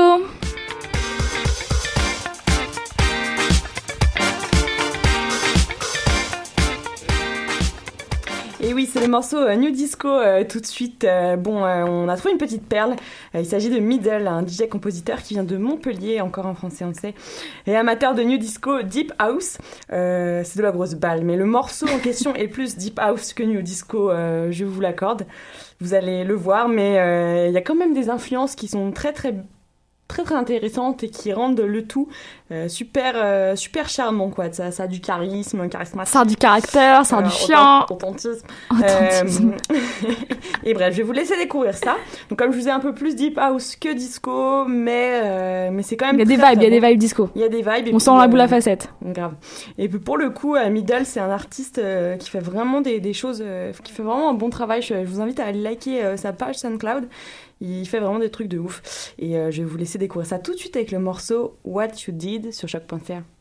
C'est 8.85 9.01
le 9.01 9.07
morceau 9.07 9.37
euh, 9.37 9.55
New 9.55 9.71
Disco 9.71 10.07
euh, 10.07 10.43
tout 10.43 10.59
de 10.59 10.65
suite. 10.65 11.03
Euh, 11.03 11.35
bon, 11.35 11.63
on 11.63 12.07
a 12.09 12.17
trouvé 12.17 12.31
une 12.31 12.37
petite 12.37 12.67
perle. 12.67 12.95
Il 13.33 13.45
s'agit 13.45 13.69
de 13.69 13.79
Middle, 13.79 14.27
un 14.27 14.45
DJ-compositeur 14.45 15.21
qui 15.21 15.33
vient 15.33 15.43
de 15.43 15.57
Montpellier, 15.57 16.21
encore 16.21 16.45
en 16.45 16.55
français, 16.55 16.85
on 16.85 16.89
le 16.89 16.93
sait, 16.93 17.13
et 17.67 17.75
amateur 17.75 18.15
de 18.15 18.23
New 18.23 18.37
Disco 18.37 18.81
Deep 18.81 19.11
House. 19.19 19.57
C'est 19.89 20.55
de 20.57 20.61
la 20.61 20.71
grosse 20.71 20.95
balle, 20.95 21.23
mais 21.23 21.35
le 21.35 21.45
morceau 21.45 21.87
en 21.87 21.99
question 21.99 22.35
est 22.35 22.47
plus 22.47 22.77
Deep 22.77 22.99
House 22.99 23.33
que 23.33 23.43
New 23.43 23.61
Disco, 23.61 24.11
je 24.11 24.65
vous 24.65 24.81
l'accorde. 24.81 25.25
Vous 25.79 25.93
allez 25.93 26.23
le 26.23 26.35
voir, 26.35 26.67
mais 26.67 27.47
il 27.49 27.53
y 27.53 27.57
a 27.57 27.61
quand 27.61 27.75
même 27.75 27.93
des 27.93 28.09
influences 28.09 28.55
qui 28.55 28.67
sont 28.67 28.91
très 28.91 29.13
très 29.13 29.35
très 30.07 30.23
très 30.23 30.35
intéressantes 30.35 31.03
et 31.03 31.09
qui 31.09 31.33
rendent 31.33 31.61
le 31.61 31.85
tout 31.85 32.07
euh, 32.53 32.67
super 32.67 33.13
euh, 33.15 33.55
super 33.55 33.89
charmant 33.89 34.29
quoi 34.29 34.51
ça, 34.51 34.69
ça 34.69 34.83
a 34.83 34.87
du 34.87 35.01
charisme 35.01 35.67
charismatique 35.69 36.13
Ça 36.13 36.19
a 36.21 36.25
du 36.25 36.35
caractère, 36.35 37.03
ça 37.05 37.17
a 37.17 37.19
euh, 37.21 37.23
du 37.23 37.31
chien. 37.31 37.85
authentisme 37.89 38.45
Authentisme. 38.71 39.53
euh, 39.71 39.75
et 40.63 40.73
bref, 40.75 40.91
je 40.91 40.97
vais 40.97 41.03
vous 41.03 41.13
laisser 41.13 41.35
découvrir 41.35 41.73
ça. 41.73 41.95
Donc 42.29 42.37
comme 42.37 42.51
je 42.51 42.57
vous 42.59 42.67
ai 42.67 42.71
un 42.71 42.79
peu 42.79 42.93
plus 42.93 43.15
deep 43.15 43.39
house 43.39 43.75
que 43.75 43.93
disco, 43.93 44.65
mais 44.65 45.71
mais 45.71 45.81
c'est 45.83 45.97
quand 45.97 46.07
même 46.07 46.15
Il 46.15 46.19
y 46.19 46.21
a 46.21 46.25
des 46.25 46.35
vibes, 46.35 46.61
il 46.61 46.63
y 46.63 46.75
a 46.75 46.79
des 46.79 46.87
vibes 46.87 46.99
disco. 46.99 47.29
Il 47.35 47.41
y 47.41 47.45
a 47.45 47.49
des 47.49 47.61
vibes. 47.61 47.87
On 47.87 47.97
puis, 47.97 47.99
sent 48.01 48.17
la 48.17 48.27
boule 48.27 48.41
à 48.41 48.47
facette. 48.47 48.89
Grave. 49.01 49.33
Et 49.77 49.87
puis 49.87 49.99
pour 49.99 50.17
le 50.17 50.29
coup, 50.29 50.55
Middle, 50.69 51.05
c'est 51.05 51.19
un 51.21 51.31
artiste 51.31 51.81
qui 52.19 52.29
fait 52.29 52.39
vraiment 52.39 52.81
des, 52.81 52.99
des 52.99 53.13
choses, 53.13 53.43
qui 53.83 53.91
fait 53.93 54.03
vraiment 54.03 54.29
un 54.29 54.33
bon 54.35 54.49
travail. 54.49 54.81
Je, 54.81 54.93
je 54.93 55.09
vous 55.09 55.21
invite 55.21 55.39
à 55.39 55.45
aller 55.45 55.61
liker 55.61 56.17
sa 56.17 56.33
page 56.33 56.57
SoundCloud. 56.57 57.07
Il 57.61 57.87
fait 57.87 57.99
vraiment 57.99 58.19
des 58.19 58.29
trucs 58.29 58.49
de 58.49 58.59
ouf. 58.59 59.13
Et 59.17 59.35
je 59.49 59.61
vais 59.61 59.67
vous 59.67 59.77
laisser 59.77 59.97
découvrir 59.97 60.27
ça 60.27 60.39
tout 60.39 60.51
de 60.53 60.57
suite 60.57 60.75
avec 60.75 60.91
le 60.91 60.99
morceau 60.99 61.55
What 61.63 61.87
You 62.07 62.13
Did 62.13 62.42
sur 62.51 62.67
choc.fr. 62.67 63.32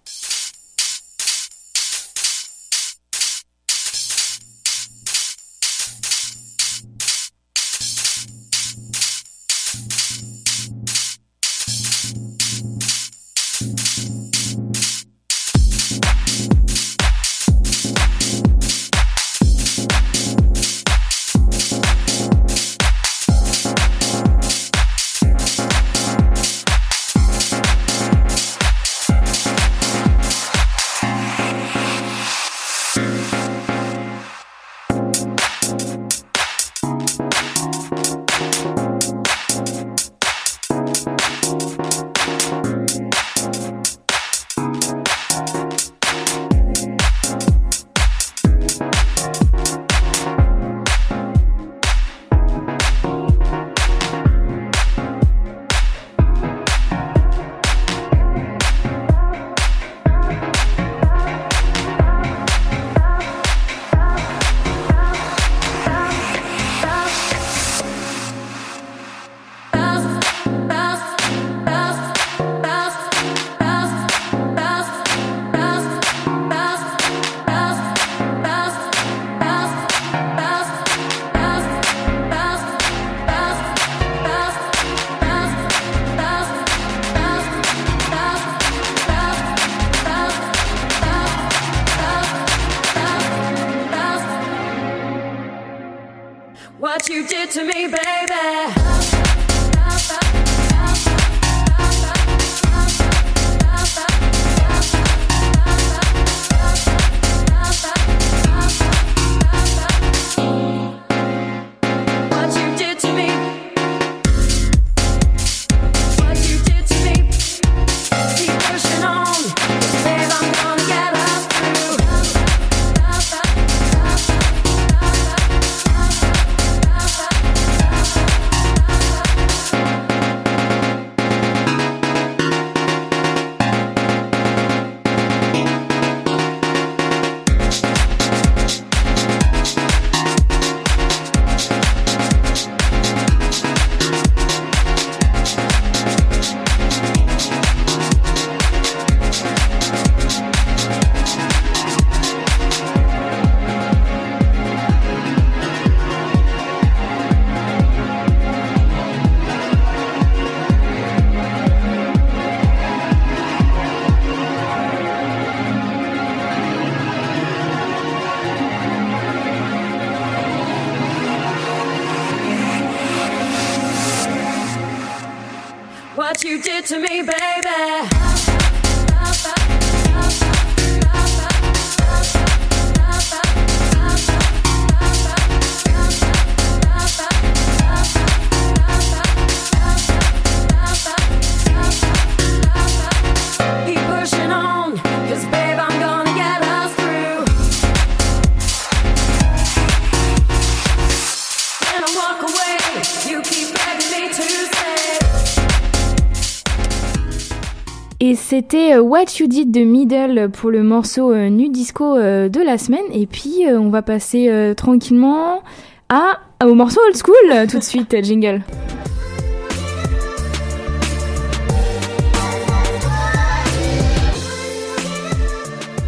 c'était 208.54 208.96
euh, 208.96 209.00
What 209.00 209.38
You 209.40 209.46
Did 209.46 209.70
de 209.70 209.80
Middle 209.80 210.50
pour 210.50 210.70
le 210.70 210.82
morceau 210.82 211.32
euh, 211.32 211.48
Nu 211.48 211.70
Disco 211.70 212.18
euh, 212.18 212.50
de 212.50 212.60
la 212.60 212.76
semaine. 212.76 213.06
Et 213.14 213.24
puis 213.26 213.64
on 213.66 213.88
va 213.88 214.02
passer 214.02 214.74
tranquillement 214.76 215.62
à, 216.10 216.38
au 216.62 216.74
morceau 216.74 217.00
Old 217.06 217.16
School 217.16 217.66
tout 217.66 217.78
de 217.78 217.82
suite, 217.82 218.14
jingle. 218.22 218.60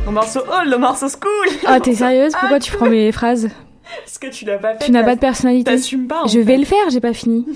Le 0.07 0.13
morceau 0.13 0.41
old, 0.41 0.71
le 0.71 0.77
morceau 0.77 1.09
school. 1.09 1.49
Ah, 1.67 1.81
t'es 1.81 1.95
sérieuse? 1.95 2.35
Pourquoi 2.39 2.61
tu 2.61 2.73
prends 2.73 2.91
mes 2.91 3.11
phrases? 3.11 3.49
Parce 4.05 4.19
que 4.19 4.27
tu 4.27 4.45
l'as 4.45 4.59
pas 4.59 4.75
fait. 4.75 4.85
Tu 4.85 4.93
n'as 4.93 5.03
pas 5.03 5.15
de 5.15 5.21
personnalité. 5.21 5.71
T'assumes 5.71 6.09
pas. 6.09 6.25
en 6.25 6.27
Je 6.27 6.35
fait. 6.41 6.43
vais 6.45 6.57
le 6.59 6.67
faire, 6.67 6.91
j'ai 6.91 7.01
pas 7.01 7.15
fini. 7.15 7.47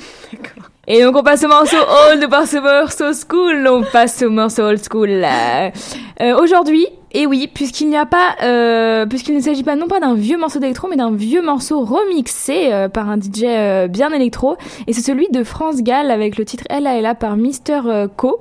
Et 0.91 1.03
donc 1.03 1.15
on 1.17 1.23
passe 1.23 1.45
au 1.45 1.49
morceau 1.49 1.77
old, 1.77 2.25
on 2.25 2.31
passe 2.31 2.55
au 2.55 2.63
morceau 2.63 3.13
school, 3.13 3.69
on 3.71 3.83
passe 3.83 4.23
au 4.23 4.31
morceau 4.31 4.63
old 4.63 4.81
school. 4.83 5.23
Euh, 5.23 6.41
Aujourd'hui, 6.43 6.87
et 7.13 7.27
oui, 7.27 7.47
puisqu'il 7.53 7.91
n'y 7.91 7.97
a 7.99 8.07
pas, 8.07 8.37
euh, 8.43 9.05
puisqu'il 9.05 9.35
ne 9.35 9.41
s'agit 9.41 9.65
pas 9.65 9.77
non 9.77 9.87
pas 9.87 10.01
d'un 10.01 10.15
vieux 10.15 10.39
morceau 10.39 10.61
d'électro, 10.61 10.89
mais 10.89 10.97
d'un 10.97 11.15
vieux 11.15 11.43
morceau 11.43 11.85
remixé 11.85 12.73
euh, 12.73 12.89
par 12.89 13.11
un 13.11 13.19
DJ 13.19 13.45
euh, 13.45 13.87
bien 13.87 14.11
électro, 14.13 14.57
et 14.87 14.95
c'est 14.95 15.03
celui 15.03 15.29
de 15.31 15.45
France 15.45 15.83
Gall 15.83 16.11
avec 16.11 16.39
le 16.39 16.47
titre 16.47 16.65
Ella 16.71 16.97
Ella 16.97 17.15
par 17.15 17.37
Mister 17.37 17.81
Co. 18.17 18.41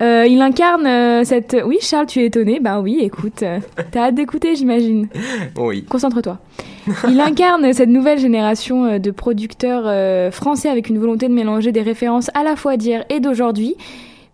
Il 0.00 0.42
incarne 0.42 1.24
cette. 1.24 1.56
Oui, 1.64 1.78
Charles, 1.80 2.04
tu 2.04 2.20
es 2.20 2.26
étonné. 2.26 2.60
Ben 2.60 2.80
oui, 2.82 2.98
écoute, 3.00 3.42
t'as 3.90 4.00
hâte 4.08 4.14
d'écouter, 4.14 4.54
j'imagine. 4.54 5.08
Oui. 5.56 5.84
Concentre-toi. 5.84 6.36
Il 7.08 7.20
incarne 7.20 7.72
cette 7.72 7.88
nouvelle 7.88 8.18
génération 8.18 8.84
euh, 8.84 8.98
de 8.98 9.10
producteurs 9.10 9.84
euh, 9.86 10.30
français 10.30 10.68
avec 10.68 10.88
une 10.88 10.98
volonté 10.98 11.28
de 11.28 11.34
mélanger 11.34 11.72
des 11.72 11.82
références 11.82 12.30
à 12.34 12.42
la 12.42 12.56
fois 12.56 12.76
d'hier 12.76 13.04
et 13.08 13.20
d'aujourd'hui. 13.20 13.74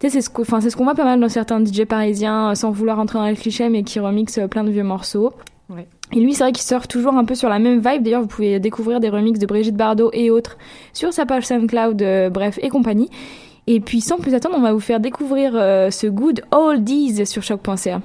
C'est 0.01 0.23
ce 0.23 0.31
qu'on 0.31 0.45
ce 0.45 0.75
qu'on 0.75 0.85
voit 0.85 0.95
pas 0.95 1.05
mal 1.05 1.21
dans 1.21 1.29
certains 1.29 1.63
DJ 1.63 1.85
parisiens, 1.85 2.51
euh, 2.51 2.55
sans 2.55 2.71
vouloir 2.71 2.99
entrer 2.99 3.19
dans 3.19 3.27
les 3.27 3.37
clichés, 3.37 3.69
mais 3.69 3.83
qui 3.83 4.01
remixent 4.01 4.41
plein 4.51 4.65
de 4.65 4.71
vieux 4.71 4.83
morceaux. 4.83 5.33
Ouais. 5.69 5.87
Et 6.13 6.21
lui, 6.21 6.35
c'est 6.35 6.43
vrai 6.43 6.53
qu'il 6.53 6.65
surfe 6.65 6.89
toujours 6.89 7.15
un 7.15 7.25
peu 7.25 7.35
sur 7.35 7.49
la 7.49 7.59
même 7.59 7.79
vibe. 7.79 8.03
D'ailleurs, 8.03 8.23
vous 8.23 8.27
pouvez 8.27 8.59
découvrir 8.59 8.99
des 8.99 9.09
remixes 9.09 9.39
de 9.39 9.47
Brigitte 9.47 9.77
Bardot 9.77 10.11
et 10.13 10.31
autres 10.31 10.59
sur 10.93 11.13
sa 11.13 11.27
page 11.27 11.47
SoundCloud, 11.47 12.03
euh, 12.03 12.31
bref, 12.31 12.59
et 12.63 12.69
compagnie. 12.69 13.09
Et 13.67 13.79
puis, 13.79 14.01
sans 14.01 14.17
plus 14.17 14.35
attendre, 14.35 14.57
on 14.59 14.63
va 14.63 14.73
vous 14.73 14.81
faire 14.81 14.99
découvrir 14.99 15.53
euh, 15.55 15.91
ce 15.91 16.09
Good 16.09 16.43
Oldies 16.51 17.25
sur 17.27 17.43
choc.ca. 17.43 18.01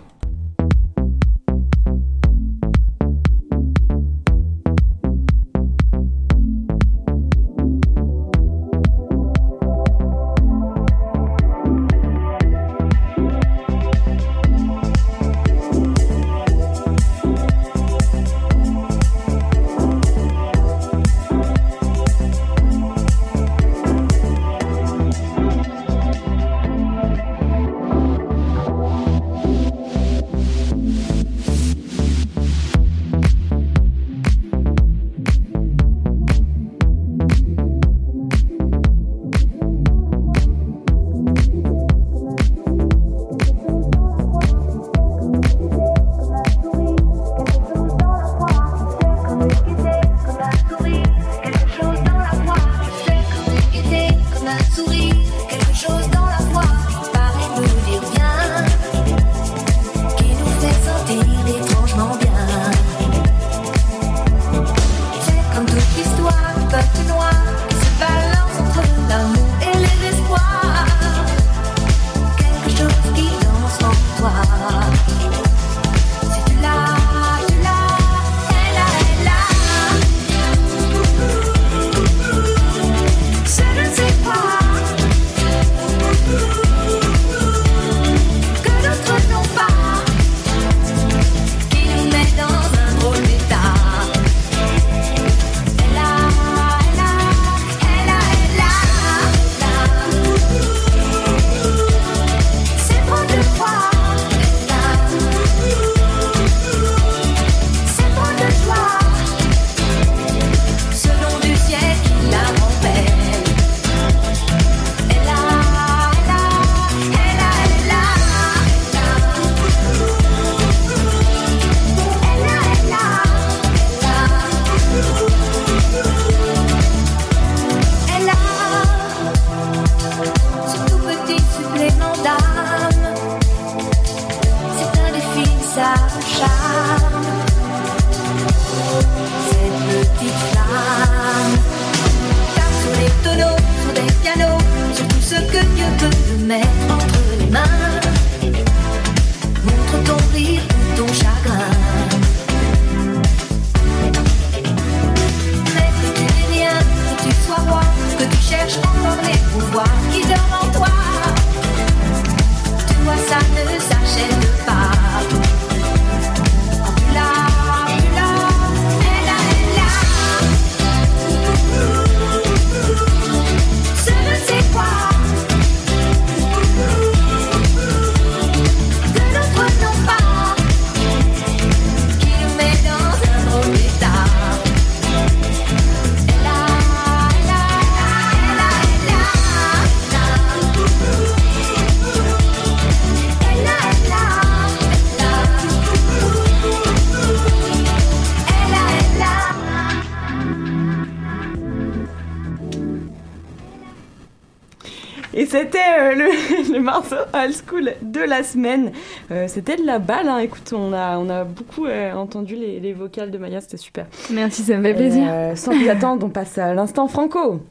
old 207.45 207.53
school 207.53 207.93
de 208.01 208.19
la 208.19 208.43
semaine. 208.43 208.91
Euh, 209.31 209.45
c'était 209.47 209.75
de 209.77 209.86
la 209.86 209.99
balle, 209.99 210.27
hein. 210.27 210.39
écoute, 210.39 210.73
on 210.75 210.93
a, 210.93 211.17
on 211.17 211.29
a 211.29 211.43
beaucoup 211.43 211.86
euh, 211.86 212.13
entendu 212.13 212.55
les, 212.55 212.79
les 212.79 212.93
vocales 212.93 213.31
de 213.31 213.38
Maya, 213.38 213.62
c'était 213.62 213.77
super. 213.77 214.05
Merci, 214.31 214.63
ça 214.63 214.77
me 214.77 214.84
fait 214.84 214.93
plaisir. 214.93 215.23
euh, 215.27 215.55
sans 215.55 215.71
plus 215.71 215.89
attendre, 215.89 216.25
on 216.25 216.29
passe 216.29 216.58
à 216.58 216.73
l'instant 216.73 217.08
franco. 217.08 217.62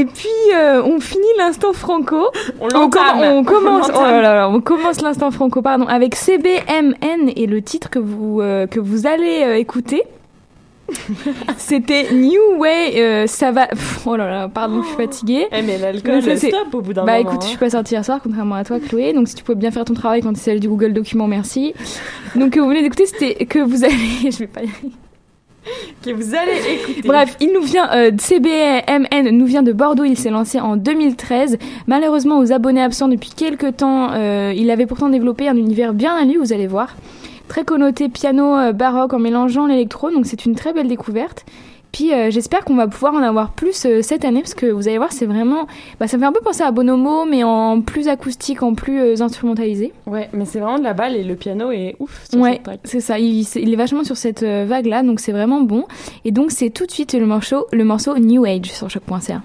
Et 0.00 0.04
puis 0.06 0.28
euh, 0.54 0.82
on 0.82 0.98
finit 1.00 1.22
l'instant 1.38 1.72
franco. 1.72 2.28
On 2.60 2.66
On, 2.66 2.68
com- 2.68 2.80
l'entame. 2.80 3.18
on 3.34 3.44
commence, 3.44 3.88
On 3.88 3.90
oh 3.90 3.92
l'entame. 3.98 4.22
là 4.22 4.34
là, 4.34 4.48
on 4.48 4.60
commence 4.60 5.00
l'instant 5.02 5.30
franco, 5.30 5.60
pardon, 5.62 5.86
avec 5.86 6.14
CBMN 6.14 7.30
et 7.36 7.46
le 7.46 7.60
titre 7.62 7.90
que 7.90 7.98
vous 7.98 8.40
euh, 8.40 8.66
que 8.66 8.80
vous 8.80 9.06
allez 9.06 9.42
euh, 9.44 9.56
écouter. 9.58 10.02
C'était 11.56 12.12
New 12.12 12.58
Way, 12.58 13.26
ça 13.28 13.52
va. 13.52 13.66
Pff, 13.68 14.06
Oh 14.06 14.16
là 14.16 14.28
là, 14.28 14.48
pardon, 14.48 14.82
je 14.82 14.88
suis 14.88 14.96
fatiguée. 14.96 15.46
Eh 15.52 15.62
mais 15.62 15.78
l'alcool, 15.78 16.20
c'est- 16.22 16.48
stop 16.48 16.74
au 16.74 16.80
bout 16.80 16.92
d'un 16.92 17.04
Bah 17.04 17.18
moment. 17.18 17.30
écoute, 17.30 17.42
je 17.42 17.46
hein. 17.46 17.50
suis 17.50 17.58
pas 17.58 17.70
sortie 17.70 17.94
hier 17.94 18.04
soir, 18.04 18.18
contrairement 18.22 18.56
à 18.56 18.64
toi, 18.64 18.78
Chloé. 18.80 19.12
Donc 19.12 19.28
si 19.28 19.34
tu 19.36 19.44
pouvais 19.44 19.56
bien 19.58 19.70
faire 19.70 19.84
ton 19.84 19.94
travail 19.94 20.20
quand 20.22 20.32
tu 20.32 20.40
celle 20.40 20.58
du 20.60 20.68
Google 20.68 20.92
Document, 20.92 21.28
merci. 21.28 21.74
Donc 22.34 22.50
que 22.50 22.60
vous 22.60 22.68
venez 22.68 22.82
d'écouter, 22.82 23.06
c'était 23.06 23.44
que 23.46 23.58
vous 23.60 23.84
allez. 23.84 23.94
je 24.30 24.38
vais 24.38 24.46
pas 24.48 24.62
y 24.62 24.68
arriver. 24.68 24.90
Que 26.02 26.10
vous 26.10 26.34
allez 26.34 26.74
écouter. 26.74 27.06
Bref, 27.06 27.36
il 27.40 27.52
nous 27.52 27.62
vient 27.62 27.90
euh, 27.92 28.10
nous 29.30 29.46
vient 29.46 29.62
de 29.62 29.72
Bordeaux. 29.72 30.04
Il 30.04 30.16
s'est 30.16 30.30
lancé 30.30 30.60
en 30.60 30.76
2013. 30.76 31.58
Malheureusement, 31.86 32.38
aux 32.38 32.52
abonnés 32.52 32.82
absents 32.82 33.08
depuis 33.08 33.30
quelques 33.30 33.78
temps, 33.78 34.12
euh, 34.12 34.52
il 34.56 34.70
avait 34.70 34.86
pourtant 34.86 35.08
développé 35.08 35.48
un 35.48 35.56
univers 35.56 35.92
bien 35.92 36.14
à 36.16 36.24
lui. 36.24 36.36
Vous 36.36 36.52
allez 36.52 36.66
voir, 36.66 36.96
très 37.48 37.64
connoté 37.64 38.08
piano 38.08 38.56
euh, 38.56 38.72
baroque 38.72 39.12
en 39.12 39.18
mélangeant 39.18 39.66
l'électro. 39.66 40.10
Donc 40.10 40.26
c'est 40.26 40.44
une 40.44 40.54
très 40.54 40.72
belle 40.72 40.88
découverte. 40.88 41.44
Puis 41.92 42.12
euh, 42.14 42.30
j'espère 42.30 42.64
qu'on 42.64 42.76
va 42.76 42.86
pouvoir 42.86 43.14
en 43.14 43.22
avoir 43.22 43.50
plus 43.52 43.84
euh, 43.84 44.00
cette 44.02 44.24
année 44.24 44.40
parce 44.40 44.54
que 44.54 44.66
vous 44.66 44.86
allez 44.88 44.98
voir, 44.98 45.12
c'est 45.12 45.26
vraiment, 45.26 45.66
bah, 45.98 46.06
ça 46.06 46.16
me 46.16 46.22
fait 46.22 46.28
un 46.28 46.32
peu 46.32 46.40
penser 46.40 46.62
à 46.62 46.70
Bonomo, 46.70 47.24
mais 47.24 47.42
en 47.42 47.80
plus 47.80 48.08
acoustique, 48.08 48.62
en 48.62 48.74
plus 48.74 49.00
euh, 49.00 49.20
instrumentalisé. 49.22 49.92
Ouais, 50.06 50.28
mais 50.32 50.44
c'est 50.44 50.60
vraiment 50.60 50.78
de 50.78 50.84
la 50.84 50.94
balle 50.94 51.16
et 51.16 51.24
le 51.24 51.34
piano 51.34 51.70
est 51.72 51.96
ouf 51.98 52.26
sur 52.30 52.40
Ouais, 52.40 52.60
c'est 52.84 53.00
ça. 53.00 53.18
Il, 53.18 53.44
c'est- 53.44 53.60
il 53.62 53.72
est 53.72 53.76
vachement 53.76 54.04
sur 54.04 54.16
cette 54.16 54.42
euh, 54.42 54.64
vague-là, 54.68 55.02
donc 55.02 55.20
c'est 55.20 55.32
vraiment 55.32 55.60
bon. 55.62 55.84
Et 56.24 56.30
donc 56.30 56.50
c'est 56.52 56.70
tout 56.70 56.86
de 56.86 56.90
suite 56.92 57.12
le 57.14 57.26
morceau, 57.26 57.66
le 57.72 57.84
morceau 57.84 58.16
New 58.18 58.44
Age 58.44 58.70
sur 58.72 58.88
choc.ca. 58.88 59.42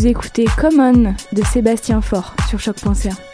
Vous 0.00 0.06
écoutez 0.06 0.46
Common 0.56 1.14
de 1.30 1.44
Sébastien 1.44 2.00
Faure 2.00 2.34
sur 2.48 2.58
choc.ca. 2.58 3.29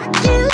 you 0.00 0.51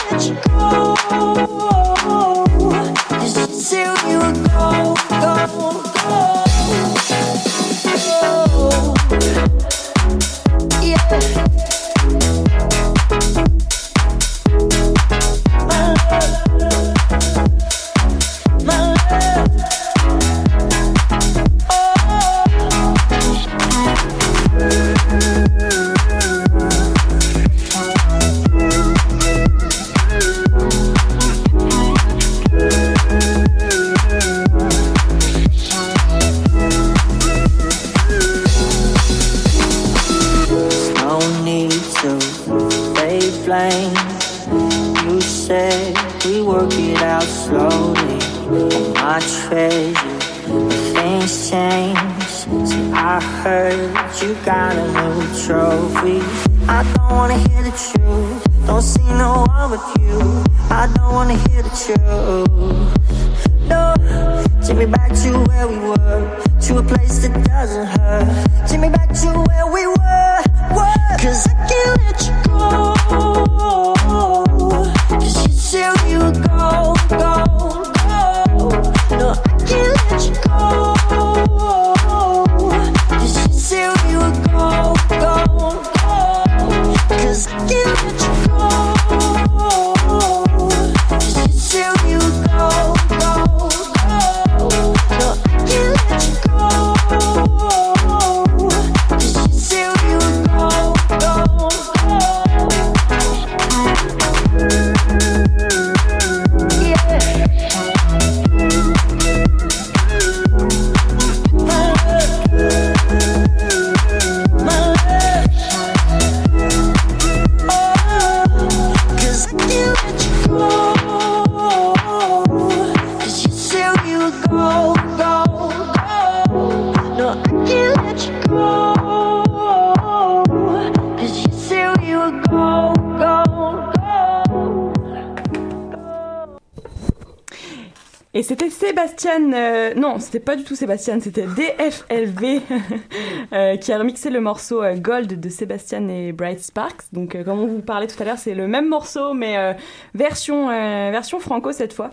euh, 139.55 139.95
non, 139.95 140.19
c'était 140.19 140.41
pas 140.41 140.57
du 140.57 140.65
tout 140.65 140.75
Sébastien, 140.75 141.21
c'était 141.21 141.47
DFLV 141.47 142.61
euh, 143.53 143.77
qui 143.77 143.93
a 143.93 143.99
remixé 143.99 144.31
le 144.31 144.41
morceau 144.41 144.83
euh, 144.83 144.97
Gold 144.97 145.41
de 145.41 145.49
Sébastien 145.49 146.09
et 146.09 146.33
Bright 146.33 146.61
Sparks. 146.61 147.13
Donc, 147.13 147.35
euh, 147.35 147.45
comme 147.45 147.59
on 147.61 147.67
vous 147.67 147.83
parlait 147.83 148.07
tout 148.07 148.21
à 148.23 148.25
l'heure, 148.25 148.39
c'est 148.39 148.55
le 148.55 148.69
même 148.69 148.89
morceau, 148.89 149.35
mais 149.35 149.77
version, 150.15 150.69
version 150.69 151.41
franco 151.41 151.73
cette 151.73 151.93
fois, 151.93 152.11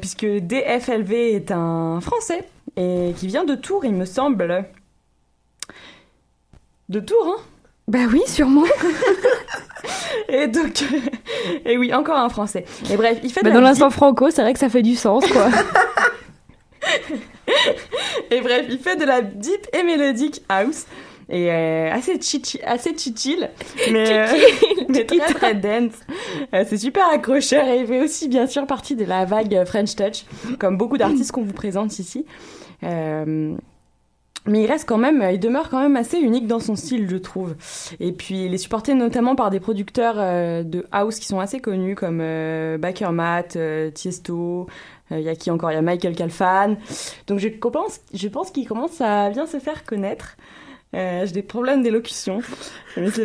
puisque 0.00 0.26
DFLV 0.26 1.34
est 1.34 1.50
un 1.50 2.00
Français 2.00 2.44
et 2.76 3.12
qui 3.16 3.26
vient 3.26 3.44
de 3.44 3.54
Tours, 3.54 3.84
il 3.84 3.94
me 3.94 4.04
semble. 4.04 4.64
De 6.88 7.00
Tours, 7.00 7.36
hein? 7.38 7.42
Bah 7.88 8.06
oui, 8.10 8.22
sûrement. 8.26 8.64
Et 10.28 10.46
donc, 10.46 10.84
et 11.64 11.76
oui, 11.76 11.92
encore 11.92 12.18
un 12.18 12.28
Français. 12.28 12.64
Et 12.90 12.96
bref, 12.96 13.18
il 13.22 13.32
fait 13.32 13.42
de 13.42 13.48
Bah, 13.48 13.54
dans 13.54 13.60
l'instant 13.60 13.90
franco, 13.90 14.30
c'est 14.30 14.42
vrai 14.42 14.52
que 14.52 14.58
ça 14.58 14.68
fait 14.68 14.82
du 14.82 14.94
sens, 14.94 15.24
quoi. 15.26 15.48
Et 18.30 18.40
bref, 18.40 18.66
il 18.68 18.78
fait 18.78 18.96
de 18.96 19.04
la 19.04 19.22
deep 19.22 19.66
et 19.72 19.82
mélodique 19.82 20.42
house. 20.48 20.86
Et 21.28 21.50
euh, 21.50 21.90
assez 21.90 22.20
chichi, 22.20 22.60
assez 22.64 22.94
chill, 22.96 23.48
mais, 23.90 24.12
euh, 24.12 24.26
mais 24.88 25.04
très 25.04 25.32
très 25.32 25.54
dense. 25.54 25.94
Euh, 26.52 26.64
c'est 26.68 26.76
super 26.76 27.08
accrocheur 27.08 27.66
et 27.66 27.80
il 27.80 27.86
fait 27.86 28.02
aussi 28.02 28.28
bien 28.28 28.46
sûr 28.46 28.66
partie 28.66 28.94
de 28.94 29.04
la 29.04 29.24
vague 29.24 29.64
French 29.64 29.96
Touch, 29.96 30.24
comme 30.58 30.76
beaucoup 30.76 30.98
d'artistes 30.98 31.32
qu'on 31.32 31.42
vous 31.42 31.54
présente 31.54 31.98
ici. 31.98 32.26
Mais 34.46 34.62
il 34.62 34.66
reste 34.66 34.86
quand 34.86 34.98
même, 34.98 35.26
il 35.32 35.40
demeure 35.40 35.70
quand 35.70 35.80
même 35.80 35.96
assez 35.96 36.18
unique 36.18 36.46
dans 36.46 36.60
son 36.60 36.76
style, 36.76 37.08
je 37.08 37.16
trouve. 37.16 37.54
Et 37.98 38.12
puis 38.12 38.44
il 38.44 38.52
est 38.52 38.58
supporté 38.58 38.92
notamment 38.92 39.36
par 39.36 39.48
des 39.48 39.58
producteurs 39.58 40.16
de 40.16 40.86
house 40.92 41.18
qui 41.18 41.26
sont 41.26 41.40
assez 41.40 41.60
connus 41.60 41.94
comme 41.94 42.18
Baker 42.18 43.08
Matt, 43.12 43.56
Tiesto. 43.94 44.66
Euh, 45.12 45.18
Il 45.18 45.24
y 45.24 45.28
a 45.28 45.34
qui 45.36 45.50
encore? 45.50 45.70
Il 45.70 45.74
y 45.74 45.78
a 45.78 45.82
Michael 45.82 46.14
Calfan. 46.14 46.76
Donc 47.26 47.38
je 47.38 47.48
pense, 47.48 48.00
je 48.12 48.28
pense 48.28 48.50
qu'il 48.50 48.66
commence 48.66 49.00
à 49.00 49.30
bien 49.30 49.46
se 49.46 49.58
faire 49.58 49.84
connaître. 49.84 50.36
Euh, 50.94 51.26
J'ai 51.26 51.32
des 51.32 51.42
problèmes 51.42 51.82
d'élocution, 51.82 52.40
mais 52.96 53.10
c'est 53.10 53.24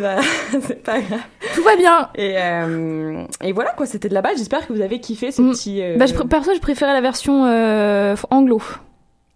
pas, 0.82 1.00
grave. 1.00 1.20
Tout 1.54 1.62
va 1.62 1.76
bien. 1.76 2.08
Et, 2.16 2.34
euh, 2.36 3.22
et 3.44 3.52
voilà 3.52 3.70
quoi, 3.70 3.86
c'était 3.86 4.08
de 4.08 4.14
la 4.14 4.22
base. 4.22 4.38
J'espère 4.38 4.66
que 4.66 4.72
vous 4.72 4.80
avez 4.80 4.98
kiffé 5.00 5.30
ce 5.30 5.40
Mm. 5.40 5.50
petit. 5.52 5.80
euh, 5.80 5.96
Bah, 5.96 6.06
je, 6.06 6.14
perso, 6.14 6.52
je 6.52 6.58
préférais 6.60 6.92
la 6.92 7.00
version 7.00 7.44
euh, 7.46 8.16
anglo. 8.30 8.60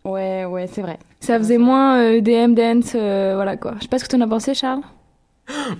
Ouais, 0.04 0.44
ouais, 0.46 0.66
c'est 0.66 0.82
vrai. 0.82 0.98
Ça 1.20 1.38
faisait 1.38 1.58
moins 1.58 1.98
euh, 2.00 2.20
DM 2.20 2.54
dance, 2.54 2.92
euh, 2.96 3.34
voilà 3.36 3.56
quoi. 3.56 3.74
Je 3.78 3.82
sais 3.82 3.88
pas 3.88 3.98
ce 4.00 4.04
que 4.04 4.08
t'en 4.10 4.20
as 4.20 4.26
pensé, 4.26 4.52
Charles. 4.52 4.82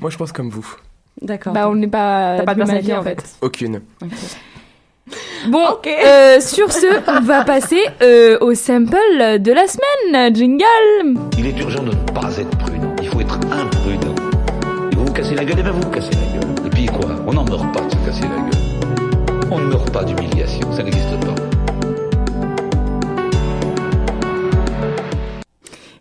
Moi, 0.00 0.10
je 0.10 0.16
pense 0.16 0.30
comme 0.30 0.48
vous. 0.48 0.76
D'accord. 1.20 1.52
Bah, 1.54 1.68
on 1.68 1.74
n'est 1.74 1.88
pas. 1.88 2.36
T'as 2.38 2.44
pas 2.44 2.54
de 2.54 2.58
personnalité 2.58 2.94
en 2.94 3.02
fait. 3.02 3.36
Aucune. 3.40 3.80
Bon, 5.48 5.64
Ok. 5.72 5.86
euh, 5.86 6.40
sur 6.40 6.72
ce, 6.72 6.86
on 7.10 7.20
va 7.20 7.44
passer 7.44 7.80
euh, 8.02 8.38
au 8.40 8.54
sample 8.54 8.96
de 9.40 9.52
la 9.52 9.66
semaine. 9.66 10.34
Jingle. 10.34 11.20
Il 11.38 11.46
est 11.46 11.58
urgent 11.60 11.82
de 11.82 11.90
ne 11.90 12.12
pas 12.12 12.36
être 12.38 12.56
prudent. 12.58 12.94
Il 13.02 13.08
faut 13.08 13.20
être 13.20 13.34
imprudent. 13.52 14.14
Et 14.92 14.96
vous 14.96 15.04
vous 15.06 15.12
cassez 15.12 15.34
la 15.34 15.44
gueule, 15.44 15.58
et 15.58 15.62
bien 15.62 15.72
vous 15.72 15.82
vous 15.82 15.90
cassez 15.90 16.10
la 16.12 16.40
gueule. 16.40 16.66
Et 16.66 16.70
puis 16.70 16.86
quoi? 16.86 17.10
On 17.26 17.32
n'en 17.32 17.44
meurt 17.44 17.72
pas 17.74 17.80
de 17.82 17.90
se 17.90 17.96
casser 18.06 18.22
la 18.22 18.28
gueule. 18.28 19.50
On 19.50 19.58
ne 19.58 19.66
meurt 19.66 19.90
pas 19.92 20.04
d'humiliation, 20.04 20.72
ça 20.72 20.82
n'existe 20.82 21.20
pas. 21.20 21.34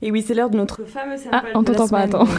Et 0.02 0.12
oui, 0.12 0.24
c'est 0.26 0.34
l'heure 0.34 0.50
de 0.50 0.58
notre 0.58 0.84
fameux 0.86 1.18
sample. 1.18 1.30
Ah, 1.34 1.44
on 1.56 1.64
t'entend 1.64 1.88
pas, 1.88 2.00
attends. 2.00 2.28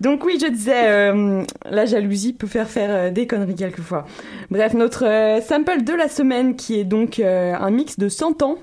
Donc 0.00 0.24
oui, 0.24 0.38
je 0.40 0.46
disais, 0.46 0.88
euh, 0.88 1.42
la 1.64 1.86
jalousie 1.86 2.32
peut 2.32 2.46
faire 2.46 2.68
faire 2.68 2.90
euh, 2.90 3.10
des 3.10 3.26
conneries 3.26 3.54
quelquefois. 3.54 4.04
Bref, 4.50 4.74
notre 4.74 5.06
euh, 5.06 5.40
sample 5.40 5.82
de 5.82 5.92
la 5.92 6.08
semaine 6.08 6.56
qui 6.56 6.78
est 6.78 6.84
donc 6.84 7.18
un 7.18 7.70
mix 7.70 7.98
de 7.98 8.08
100 8.08 8.42
ans 8.42 8.58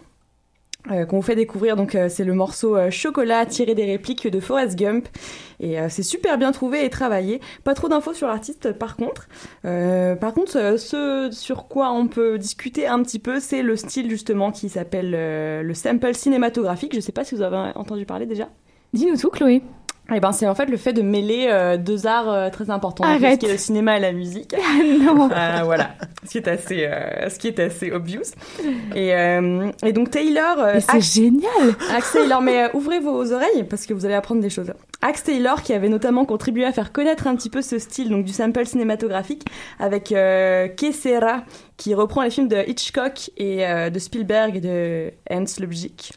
qu'on 1.07 1.17
vous 1.17 1.21
fait 1.21 1.35
découvrir. 1.35 1.77
Donc 1.77 1.97
c'est 2.09 2.25
le 2.25 2.33
morceau 2.33 2.77
Chocolat 2.89 3.45
tiré 3.45 3.73
des 3.73 3.85
répliques 3.85 4.27
de 4.27 4.39
Forrest 4.41 4.77
Gump. 4.77 5.07
Et 5.61 5.77
c'est 5.87 6.03
super 6.03 6.37
bien 6.37 6.51
trouvé 6.51 6.83
et 6.83 6.89
travaillé. 6.89 7.39
Pas 7.63 7.73
trop 7.73 7.87
d'infos 7.87 8.13
sur 8.13 8.27
l'artiste 8.27 8.73
par 8.73 8.97
contre. 8.97 9.29
Par 9.63 10.33
contre, 10.33 10.77
ce 10.77 11.29
sur 11.31 11.69
quoi 11.69 11.91
on 11.93 12.07
peut 12.07 12.37
discuter 12.37 12.85
un 12.85 13.01
petit 13.01 13.19
peu, 13.19 13.39
c'est 13.39 13.61
le 13.61 13.77
style 13.77 14.09
justement 14.09 14.51
qui 14.51 14.67
s'appelle 14.67 15.11
le 15.11 15.73
sample 15.73 16.13
cinématographique. 16.13 16.93
Je 16.93 16.99
sais 16.99 17.13
pas 17.13 17.23
si 17.23 17.33
vous 17.35 17.41
avez 17.41 17.71
entendu 17.75 18.05
parler 18.05 18.25
déjà. 18.25 18.49
Dis-nous 18.93 19.17
tout, 19.17 19.29
Chloé. 19.29 19.61
Eh 20.15 20.19
ben, 20.19 20.31
c'est 20.31 20.47
en 20.47 20.55
fait 20.55 20.65
le 20.65 20.77
fait 20.77 20.93
de 20.93 21.01
mêler 21.01 21.47
euh, 21.49 21.77
deux 21.77 22.07
arts 22.07 22.29
euh, 22.29 22.49
très 22.49 22.69
importants, 22.69 23.03
Arrête. 23.03 23.33
ce 23.33 23.39
qui 23.39 23.45
est 23.45 23.51
le 23.53 23.57
cinéma 23.57 23.97
et 23.97 23.99
la 23.99 24.11
musique. 24.11 24.55
non. 25.01 25.29
Euh, 25.31 25.61
voilà, 25.63 25.91
ce 26.25 26.31
qui 26.31 26.37
est 26.37 26.47
assez, 26.47 26.89
ce 27.29 27.39
qui 27.39 27.47
est 27.47 27.59
assez 27.59 27.91
obvious. 27.91 28.21
Et, 28.95 29.09
et 29.09 29.93
donc 29.93 30.11
Taylor, 30.11 30.57
c'est 30.79 31.01
génial. 31.01 31.75
Axe 31.95 32.13
Taylor, 32.13 32.41
mais 32.41 32.69
ouvrez 32.73 32.99
vos 32.99 33.31
oreilles 33.31 33.63
parce 33.69 33.85
que 33.85 33.93
vous 33.93 34.05
allez 34.05 34.15
apprendre 34.15 34.41
des 34.41 34.49
choses. 34.49 34.71
Axe 35.03 35.23
Taylor 35.23 35.61
qui 35.61 35.73
avait 35.73 35.89
notamment 35.89 36.25
contribué 36.25 36.65
à 36.65 36.71
faire 36.71 36.91
connaître 36.91 37.27
un 37.27 37.35
petit 37.35 37.49
peu 37.49 37.61
ce 37.61 37.77
style 37.77 38.09
donc 38.09 38.25
du 38.25 38.31
sample 38.31 38.65
cinématographique 38.65 39.45
avec 39.79 40.11
euh, 40.11 40.69
qui 41.77 41.93
reprend 41.93 42.21
les 42.21 42.29
films 42.29 42.47
de 42.47 42.63
Hitchcock 42.67 43.29
et 43.37 43.67
euh, 43.67 43.89
de 43.89 43.99
Spielberg 43.99 44.55
et 44.57 44.61
de 44.61 45.11
Hans. 45.29 45.43
Lubitsch. 45.59 46.11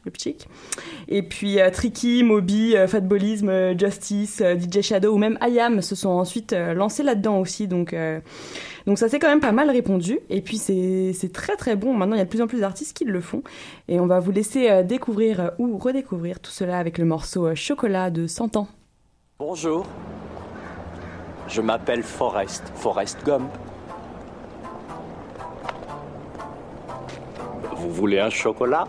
Et 1.09 1.23
puis 1.23 1.61
euh, 1.61 1.71
Tricky, 1.71 2.23
Moby, 2.23 2.77
euh, 2.77 2.87
euh, 2.87 3.75
Justice, 3.79 4.41
euh, 4.41 4.57
DJ 4.57 4.83
Shadow 4.83 5.15
ou 5.15 5.19
même 5.19 5.39
IAM 5.47 5.83
se 5.83 5.95
sont 5.95 6.11
ensuite 6.11 6.53
lancés 6.53 7.03
là-dedans 7.03 7.41
aussi. 7.41 7.69
Donc, 7.69 7.95
donc 8.87 8.99
ça 8.99 9.09
s'est 9.09 9.19
quand 9.19 9.29
même 9.29 9.41
pas 9.41 9.53
mal 9.53 9.69
répondu. 9.69 10.21
Et 10.31 10.41
puis 10.41 10.59
c'est 10.59 11.33
très 11.33 11.57
très 11.57 11.75
bon. 11.75 11.93
Maintenant, 11.93 12.15
il 12.15 12.19
y 12.19 12.23
a 12.23 12.25
de 12.25 12.31
plus 12.31 12.43
en 12.43 12.47
plus 12.47 12.61
d'artistes 12.61 12.97
qui 12.97 13.05
le 13.05 13.21
font. 13.21 13.43
Et 13.89 13.99
on 13.99 14.07
va 14.07 14.21
vous 14.21 14.31
laisser 14.31 14.71
euh, 14.71 14.83
découvrir 14.85 15.41
euh, 15.41 15.49
ou 15.59 15.77
redécouvrir 15.77 16.39
tout 16.39 16.53
cela 16.53 16.79
avec 16.79 16.99
le 16.99 17.05
morceau 17.05 17.47
euh, 17.47 17.55
Chocolat 17.55 18.11
de 18.11 18.27
100 18.27 18.57
ans. 18.57 18.69
Bonjour. 19.41 19.85
Je 21.49 21.61
m'appelle 21.61 22.03
Forrest, 22.03 22.63
Forrest 22.75 23.19
Gump. 23.25 23.51
Vous 27.77 27.91
voulez 27.91 28.21
un 28.21 28.31
chocolat? 28.31 28.87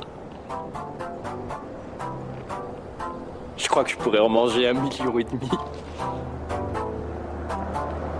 Je 3.57 3.67
crois 3.67 3.83
que 3.83 3.89
je 3.89 3.97
pourrais 3.97 4.19
en 4.19 4.29
manger 4.29 4.67
un 4.67 4.73
million 4.73 5.19
et 5.19 5.23
demi. 5.23 5.49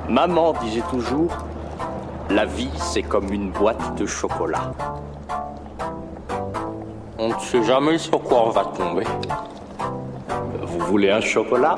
Maman 0.10 0.54
disait 0.62 0.84
toujours, 0.90 1.32
la 2.30 2.46
vie 2.46 2.70
c'est 2.78 3.04
comme 3.04 3.32
une 3.32 3.52
boîte 3.52 3.96
de 3.98 4.06
chocolat. 4.06 4.74
On 7.18 7.30
ne 7.30 7.40
sait 7.40 7.64
jamais 7.64 7.98
sur 7.98 8.22
quoi 8.22 8.48
on 8.48 8.50
va 8.50 8.66
tomber. 8.66 9.06
Vous 10.62 10.80
voulez 10.86 11.10
un 11.10 11.22
chocolat? 11.22 11.78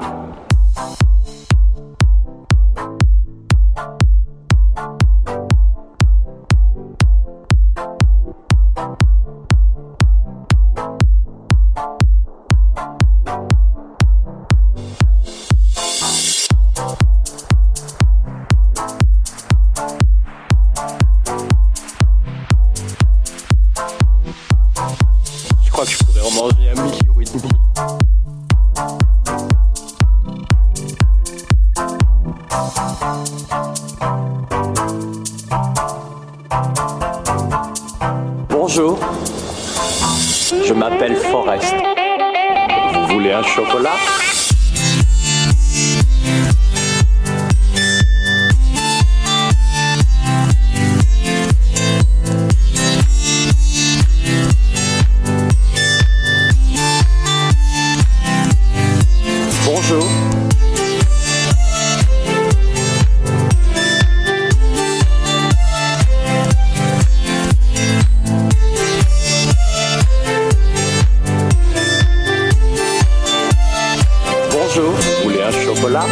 Bonjour, 74.79 74.95
vous 74.95 75.23
voulez 75.23 75.41
un 75.41 75.51
chocolat 75.51 76.05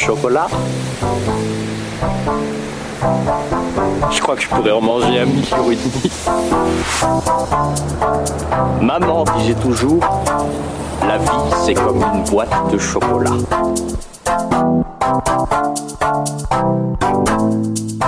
chocolat 0.00 0.46
Je 4.10 4.20
crois 4.22 4.34
que 4.34 4.40
je 4.40 4.48
pourrais 4.48 4.70
en 4.70 4.80
manger 4.80 5.20
un 5.20 5.26
million 5.26 5.70
et 5.70 5.76
demi. 5.76 6.10
Maman 8.80 9.24
disait 9.36 9.54
toujours, 9.54 10.02
la 11.06 11.18
vie 11.18 11.28
c'est 11.66 11.74
comme 11.74 12.02
une 12.14 12.24
boîte 12.24 12.72
de 12.72 12.78
chocolat. 12.78 13.30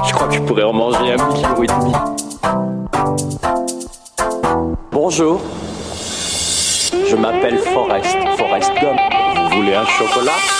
Je 0.07 0.12
crois 0.14 0.28
que 0.28 0.34
je 0.34 0.40
pourrais 0.40 0.62
en 0.62 0.72
manger 0.72 1.12
un 1.12 1.28
million 1.28 1.62
et 1.62 1.66
demi. 1.66 1.93
Bonjour, 4.90 5.43
je 7.07 7.16
m'appelle 7.16 7.59
Forrest, 7.59 8.16
Forrest 8.38 8.72
Gump. 8.80 8.99
Vous 9.36 9.57
voulez 9.59 9.74
un 9.74 9.84
chocolat? 9.84 10.52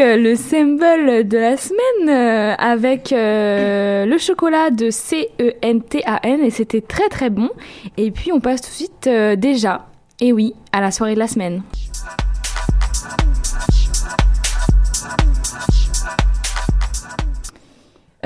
Le 0.00 0.34
symbole 0.34 1.26
de 1.28 1.38
la 1.38 1.56
semaine 1.56 2.08
euh, 2.08 2.54
avec 2.58 3.12
euh, 3.12 4.06
le 4.06 4.18
chocolat 4.18 4.70
de 4.70 4.90
C-E-N-T-A-N 4.90 6.40
et 6.40 6.50
c'était 6.50 6.80
très 6.80 7.08
très 7.08 7.30
bon. 7.30 7.50
Et 7.96 8.10
puis 8.10 8.32
on 8.32 8.40
passe 8.40 8.62
tout 8.62 8.70
de 8.70 8.74
suite 8.74 9.06
euh, 9.06 9.36
déjà, 9.36 9.86
et 10.20 10.32
oui, 10.32 10.54
à 10.72 10.80
la 10.80 10.90
soirée 10.90 11.14
de 11.14 11.18
la 11.18 11.28
semaine. 11.28 11.62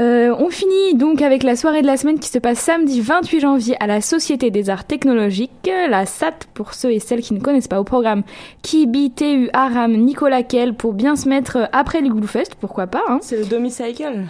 Euh, 0.01 0.35
on 0.39 0.51
finit 0.51 0.95
donc 0.95 1.23
avec 1.23 1.45
la 1.45 1.55
soirée 1.55 1.81
de 1.81 1.87
la 1.87 1.97
semaine 1.97 2.19
qui 2.19 2.29
se 2.29 2.39
passe 2.39 2.59
samedi 2.59 3.01
28 3.01 3.41
janvier 3.41 3.77
à 3.79 3.87
la 3.87 4.01
Société 4.01 4.51
des 4.51 4.69
Arts 4.69 4.87
Technologiques, 4.87 5.71
la 5.89 6.05
SAT 6.05 6.49
pour 6.53 6.75
ceux 6.75 6.91
et 6.93 6.99
celles 6.99 7.21
qui 7.21 7.33
ne 7.33 7.39
connaissent 7.39 7.69
pas 7.69 7.81
au 7.81 7.85
programme 7.85 8.25
Kibi, 8.63 9.13
TU, 9.13 9.51
Aram, 9.53 9.93
Nicolas 9.93 10.43
Kell 10.43 10.75
pour 10.75 10.95
bien 10.95 11.15
se 11.15 11.29
mettre 11.29 11.69
après 11.73 12.01
les 12.01 12.09
Glouffest, 12.09 12.57
pourquoi 12.57 12.89
pas. 12.89 13.05
Hein. 13.09 13.19
C'est 13.23 13.37
le 13.37 13.45
Domicycle 13.45 14.25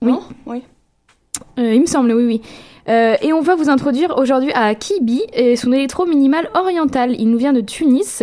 Oui. 0.00 0.12
Non? 0.12 0.22
Oui. 0.46 0.62
Euh, 1.58 1.74
il 1.74 1.82
me 1.82 1.86
semble, 1.86 2.12
oui, 2.12 2.24
oui. 2.24 2.42
Euh, 2.88 3.16
et 3.20 3.32
on 3.32 3.40
va 3.40 3.56
vous 3.56 3.68
introduire 3.68 4.16
aujourd'hui 4.16 4.52
à 4.54 4.74
Kibi 4.74 5.22
et 5.34 5.56
son 5.56 5.72
électro 5.72 6.06
minimal 6.06 6.48
oriental. 6.54 7.14
Il 7.18 7.30
nous 7.30 7.38
vient 7.38 7.52
de 7.52 7.60
Tunis. 7.60 8.22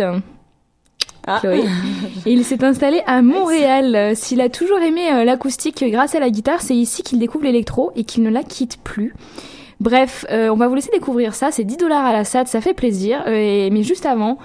Ah. 1.26 1.38
Chloé. 1.40 1.62
Et 2.26 2.32
il 2.32 2.44
s'est 2.44 2.62
installé 2.64 3.02
à 3.06 3.22
Montréal. 3.22 4.16
S'il 4.16 4.40
a 4.40 4.48
toujours 4.48 4.78
aimé 4.80 5.02
euh, 5.12 5.24
l'acoustique 5.24 5.84
grâce 5.88 6.14
à 6.14 6.20
la 6.20 6.30
guitare, 6.30 6.62
c'est 6.62 6.74
ici 6.74 7.02
qu'il 7.02 7.18
découvre 7.18 7.44
l'électro 7.44 7.92
et 7.96 8.04
qu'il 8.04 8.22
ne 8.22 8.30
la 8.30 8.42
quitte 8.42 8.78
plus. 8.82 9.14
Bref, 9.80 10.24
euh, 10.30 10.48
on 10.48 10.56
va 10.56 10.68
vous 10.68 10.74
laisser 10.76 10.90
découvrir 10.92 11.34
ça. 11.34 11.50
C'est 11.50 11.64
10 11.64 11.76
dollars 11.76 12.04
à 12.04 12.12
la 12.12 12.24
SAT, 12.24 12.46
ça 12.46 12.60
fait 12.60 12.74
plaisir. 12.74 13.22
Euh, 13.26 13.34
et- 13.66 13.70
mais 13.70 13.82
juste 13.82 14.06
avant, 14.06 14.38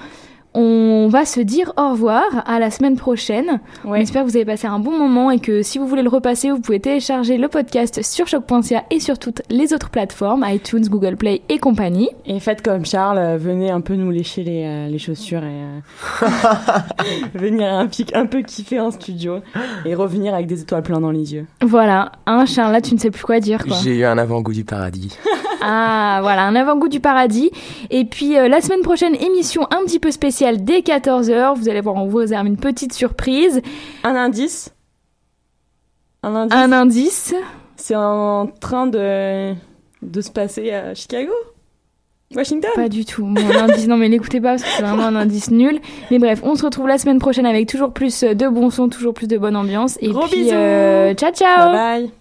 On 0.60 1.08
va 1.08 1.24
se 1.26 1.39
dire 1.39 1.72
au 1.78 1.91
revoir 1.91 2.24
à 2.47 2.58
la 2.58 2.72
semaine 2.72 2.95
prochaine. 2.95 3.60
On 3.86 3.91
Ouais. 3.91 4.01
espère 4.01 4.24
que 4.24 4.30
vous 4.30 4.36
avez 4.36 4.43
passé 4.45 4.66
un 4.66 4.80
bon 4.80 4.97
moment 4.97 5.30
et 5.30 5.38
que 5.39 5.62
si 5.62 5.78
vous 5.78 5.86
voulez 5.86 6.01
le 6.01 6.10
repasser, 6.10 6.49
vous 6.49 6.60
pouvez 6.60 6.80
télécharger 6.80 7.38
le 7.38 7.47
podcast 7.47 8.01
sur 8.03 8.26
choc.ca 8.28 8.84
et 8.89 8.99
sur 8.99 9.20
toutes 9.20 9.43
les 9.51 9.72
autres 9.72 9.91
plateformes, 9.91 10.43
iTunes, 10.47 10.88
Google 10.89 11.16
Play 11.16 11.43
et 11.49 11.60
compagnie. 11.60 12.10
Et 12.26 12.39
faites 12.39 12.64
comme 12.64 12.88
Charles, 12.88 13.20
euh, 13.20 13.38
venez 13.38 13.70
un 13.70 13.82
peu 13.82 13.93
nous 13.93 14.10
lécher 14.10 14.43
les, 14.43 14.64
euh, 14.66 14.88
les 14.88 14.97
chaussures 14.97 15.43
et 15.43 15.45
euh, 16.26 16.28
venir 17.36 17.72
un, 17.72 17.86
pic, 17.86 18.16
un 18.16 18.26
peu 18.26 18.41
kiffer 18.41 18.80
en 18.80 18.89
studio 18.89 19.41
et 19.86 19.93
revenir 19.93 20.34
avec 20.34 20.47
des 20.47 20.62
étoiles 20.62 20.82
plein 20.82 20.99
dans 20.99 21.12
les 21.12 21.36
yeux. 21.36 21.45
Voilà, 21.62 22.14
un 22.26 22.47
Charles, 22.47 22.72
là 22.74 22.82
tu 22.82 22.95
ne 22.95 22.99
sais 22.99 23.12
plus 23.12 23.24
quoi 23.24 23.39
dire. 23.39 23.64
J'ai 23.84 23.97
eu 23.99 24.05
un 24.05 24.18
avant-goût 24.18 24.53
du 24.53 24.64
paradis. 24.64 25.16
Ah, 25.62 26.20
voilà, 26.22 26.43
un 26.43 26.55
avant-goût 26.55 26.88
du 26.88 26.99
paradis. 26.99 27.51
Et 27.89 28.05
puis 28.05 28.38
euh, 28.38 28.47
la 28.47 28.62
semaine 28.62 28.82
prochaine, 28.82 29.16
émission 29.16 29.64
un 29.72 29.84
petit 29.86 29.99
peu 29.99 30.12
spéciale 30.12 30.64
dès 30.64 30.80
14h. 30.80 31.55
Vous 31.55 31.70
allez 31.70 31.82
voir, 31.82 31.95
on 31.95 32.08
vous 32.08 32.18
réserve 32.18 32.47
une 32.47 32.58
petite 32.58 32.93
surprise. 32.93 33.62
Un 34.03 34.16
indice 34.16 34.74
Un 36.24 36.36
indice 36.36 36.58
Un 36.58 36.72
indice. 36.72 37.36
C'est 37.76 37.95
en 37.95 38.47
train 38.60 38.88
de, 38.88 39.53
de 40.01 40.22
se 40.22 40.32
passer 40.32 40.72
à 40.74 40.93
Chicago? 40.95 41.32
Washington? 42.36 42.70
Pas 42.76 42.89
du 42.89 43.05
tout. 43.05 43.26
Mon 43.26 43.55
indice, 43.58 43.88
non 43.88 43.95
mais 43.95 44.10
l'écoutez 44.10 44.41
pas 44.41 44.49
parce 44.49 44.64
que 44.64 44.68
c'est 44.76 44.82
vraiment 44.84 45.03
un 45.03 45.16
indice 45.16 45.49
nul. 45.49 45.80
Mais 46.12 46.20
bref, 46.20 46.41
on 46.43 46.55
se 46.55 46.66
retrouve 46.66 46.88
la 46.88 46.97
semaine 46.97 47.20
prochaine 47.20 47.45
avec 47.45 47.70
toujours 47.70 47.93
plus 47.93 48.22
de 48.24 48.47
bons 48.49 48.70
sons, 48.70 48.89
toujours 48.89 49.14
plus 49.14 49.28
de 49.28 49.38
bonne 49.38 49.55
ambiance. 49.55 49.97
Et 50.01 50.10
Gros 50.10 50.28
puis, 50.28 50.41
bisous. 50.41 50.53
euh, 50.53 51.14
ciao 51.14 51.32
ciao 51.32 51.72
Bye 51.72 52.01
bye 52.01 52.12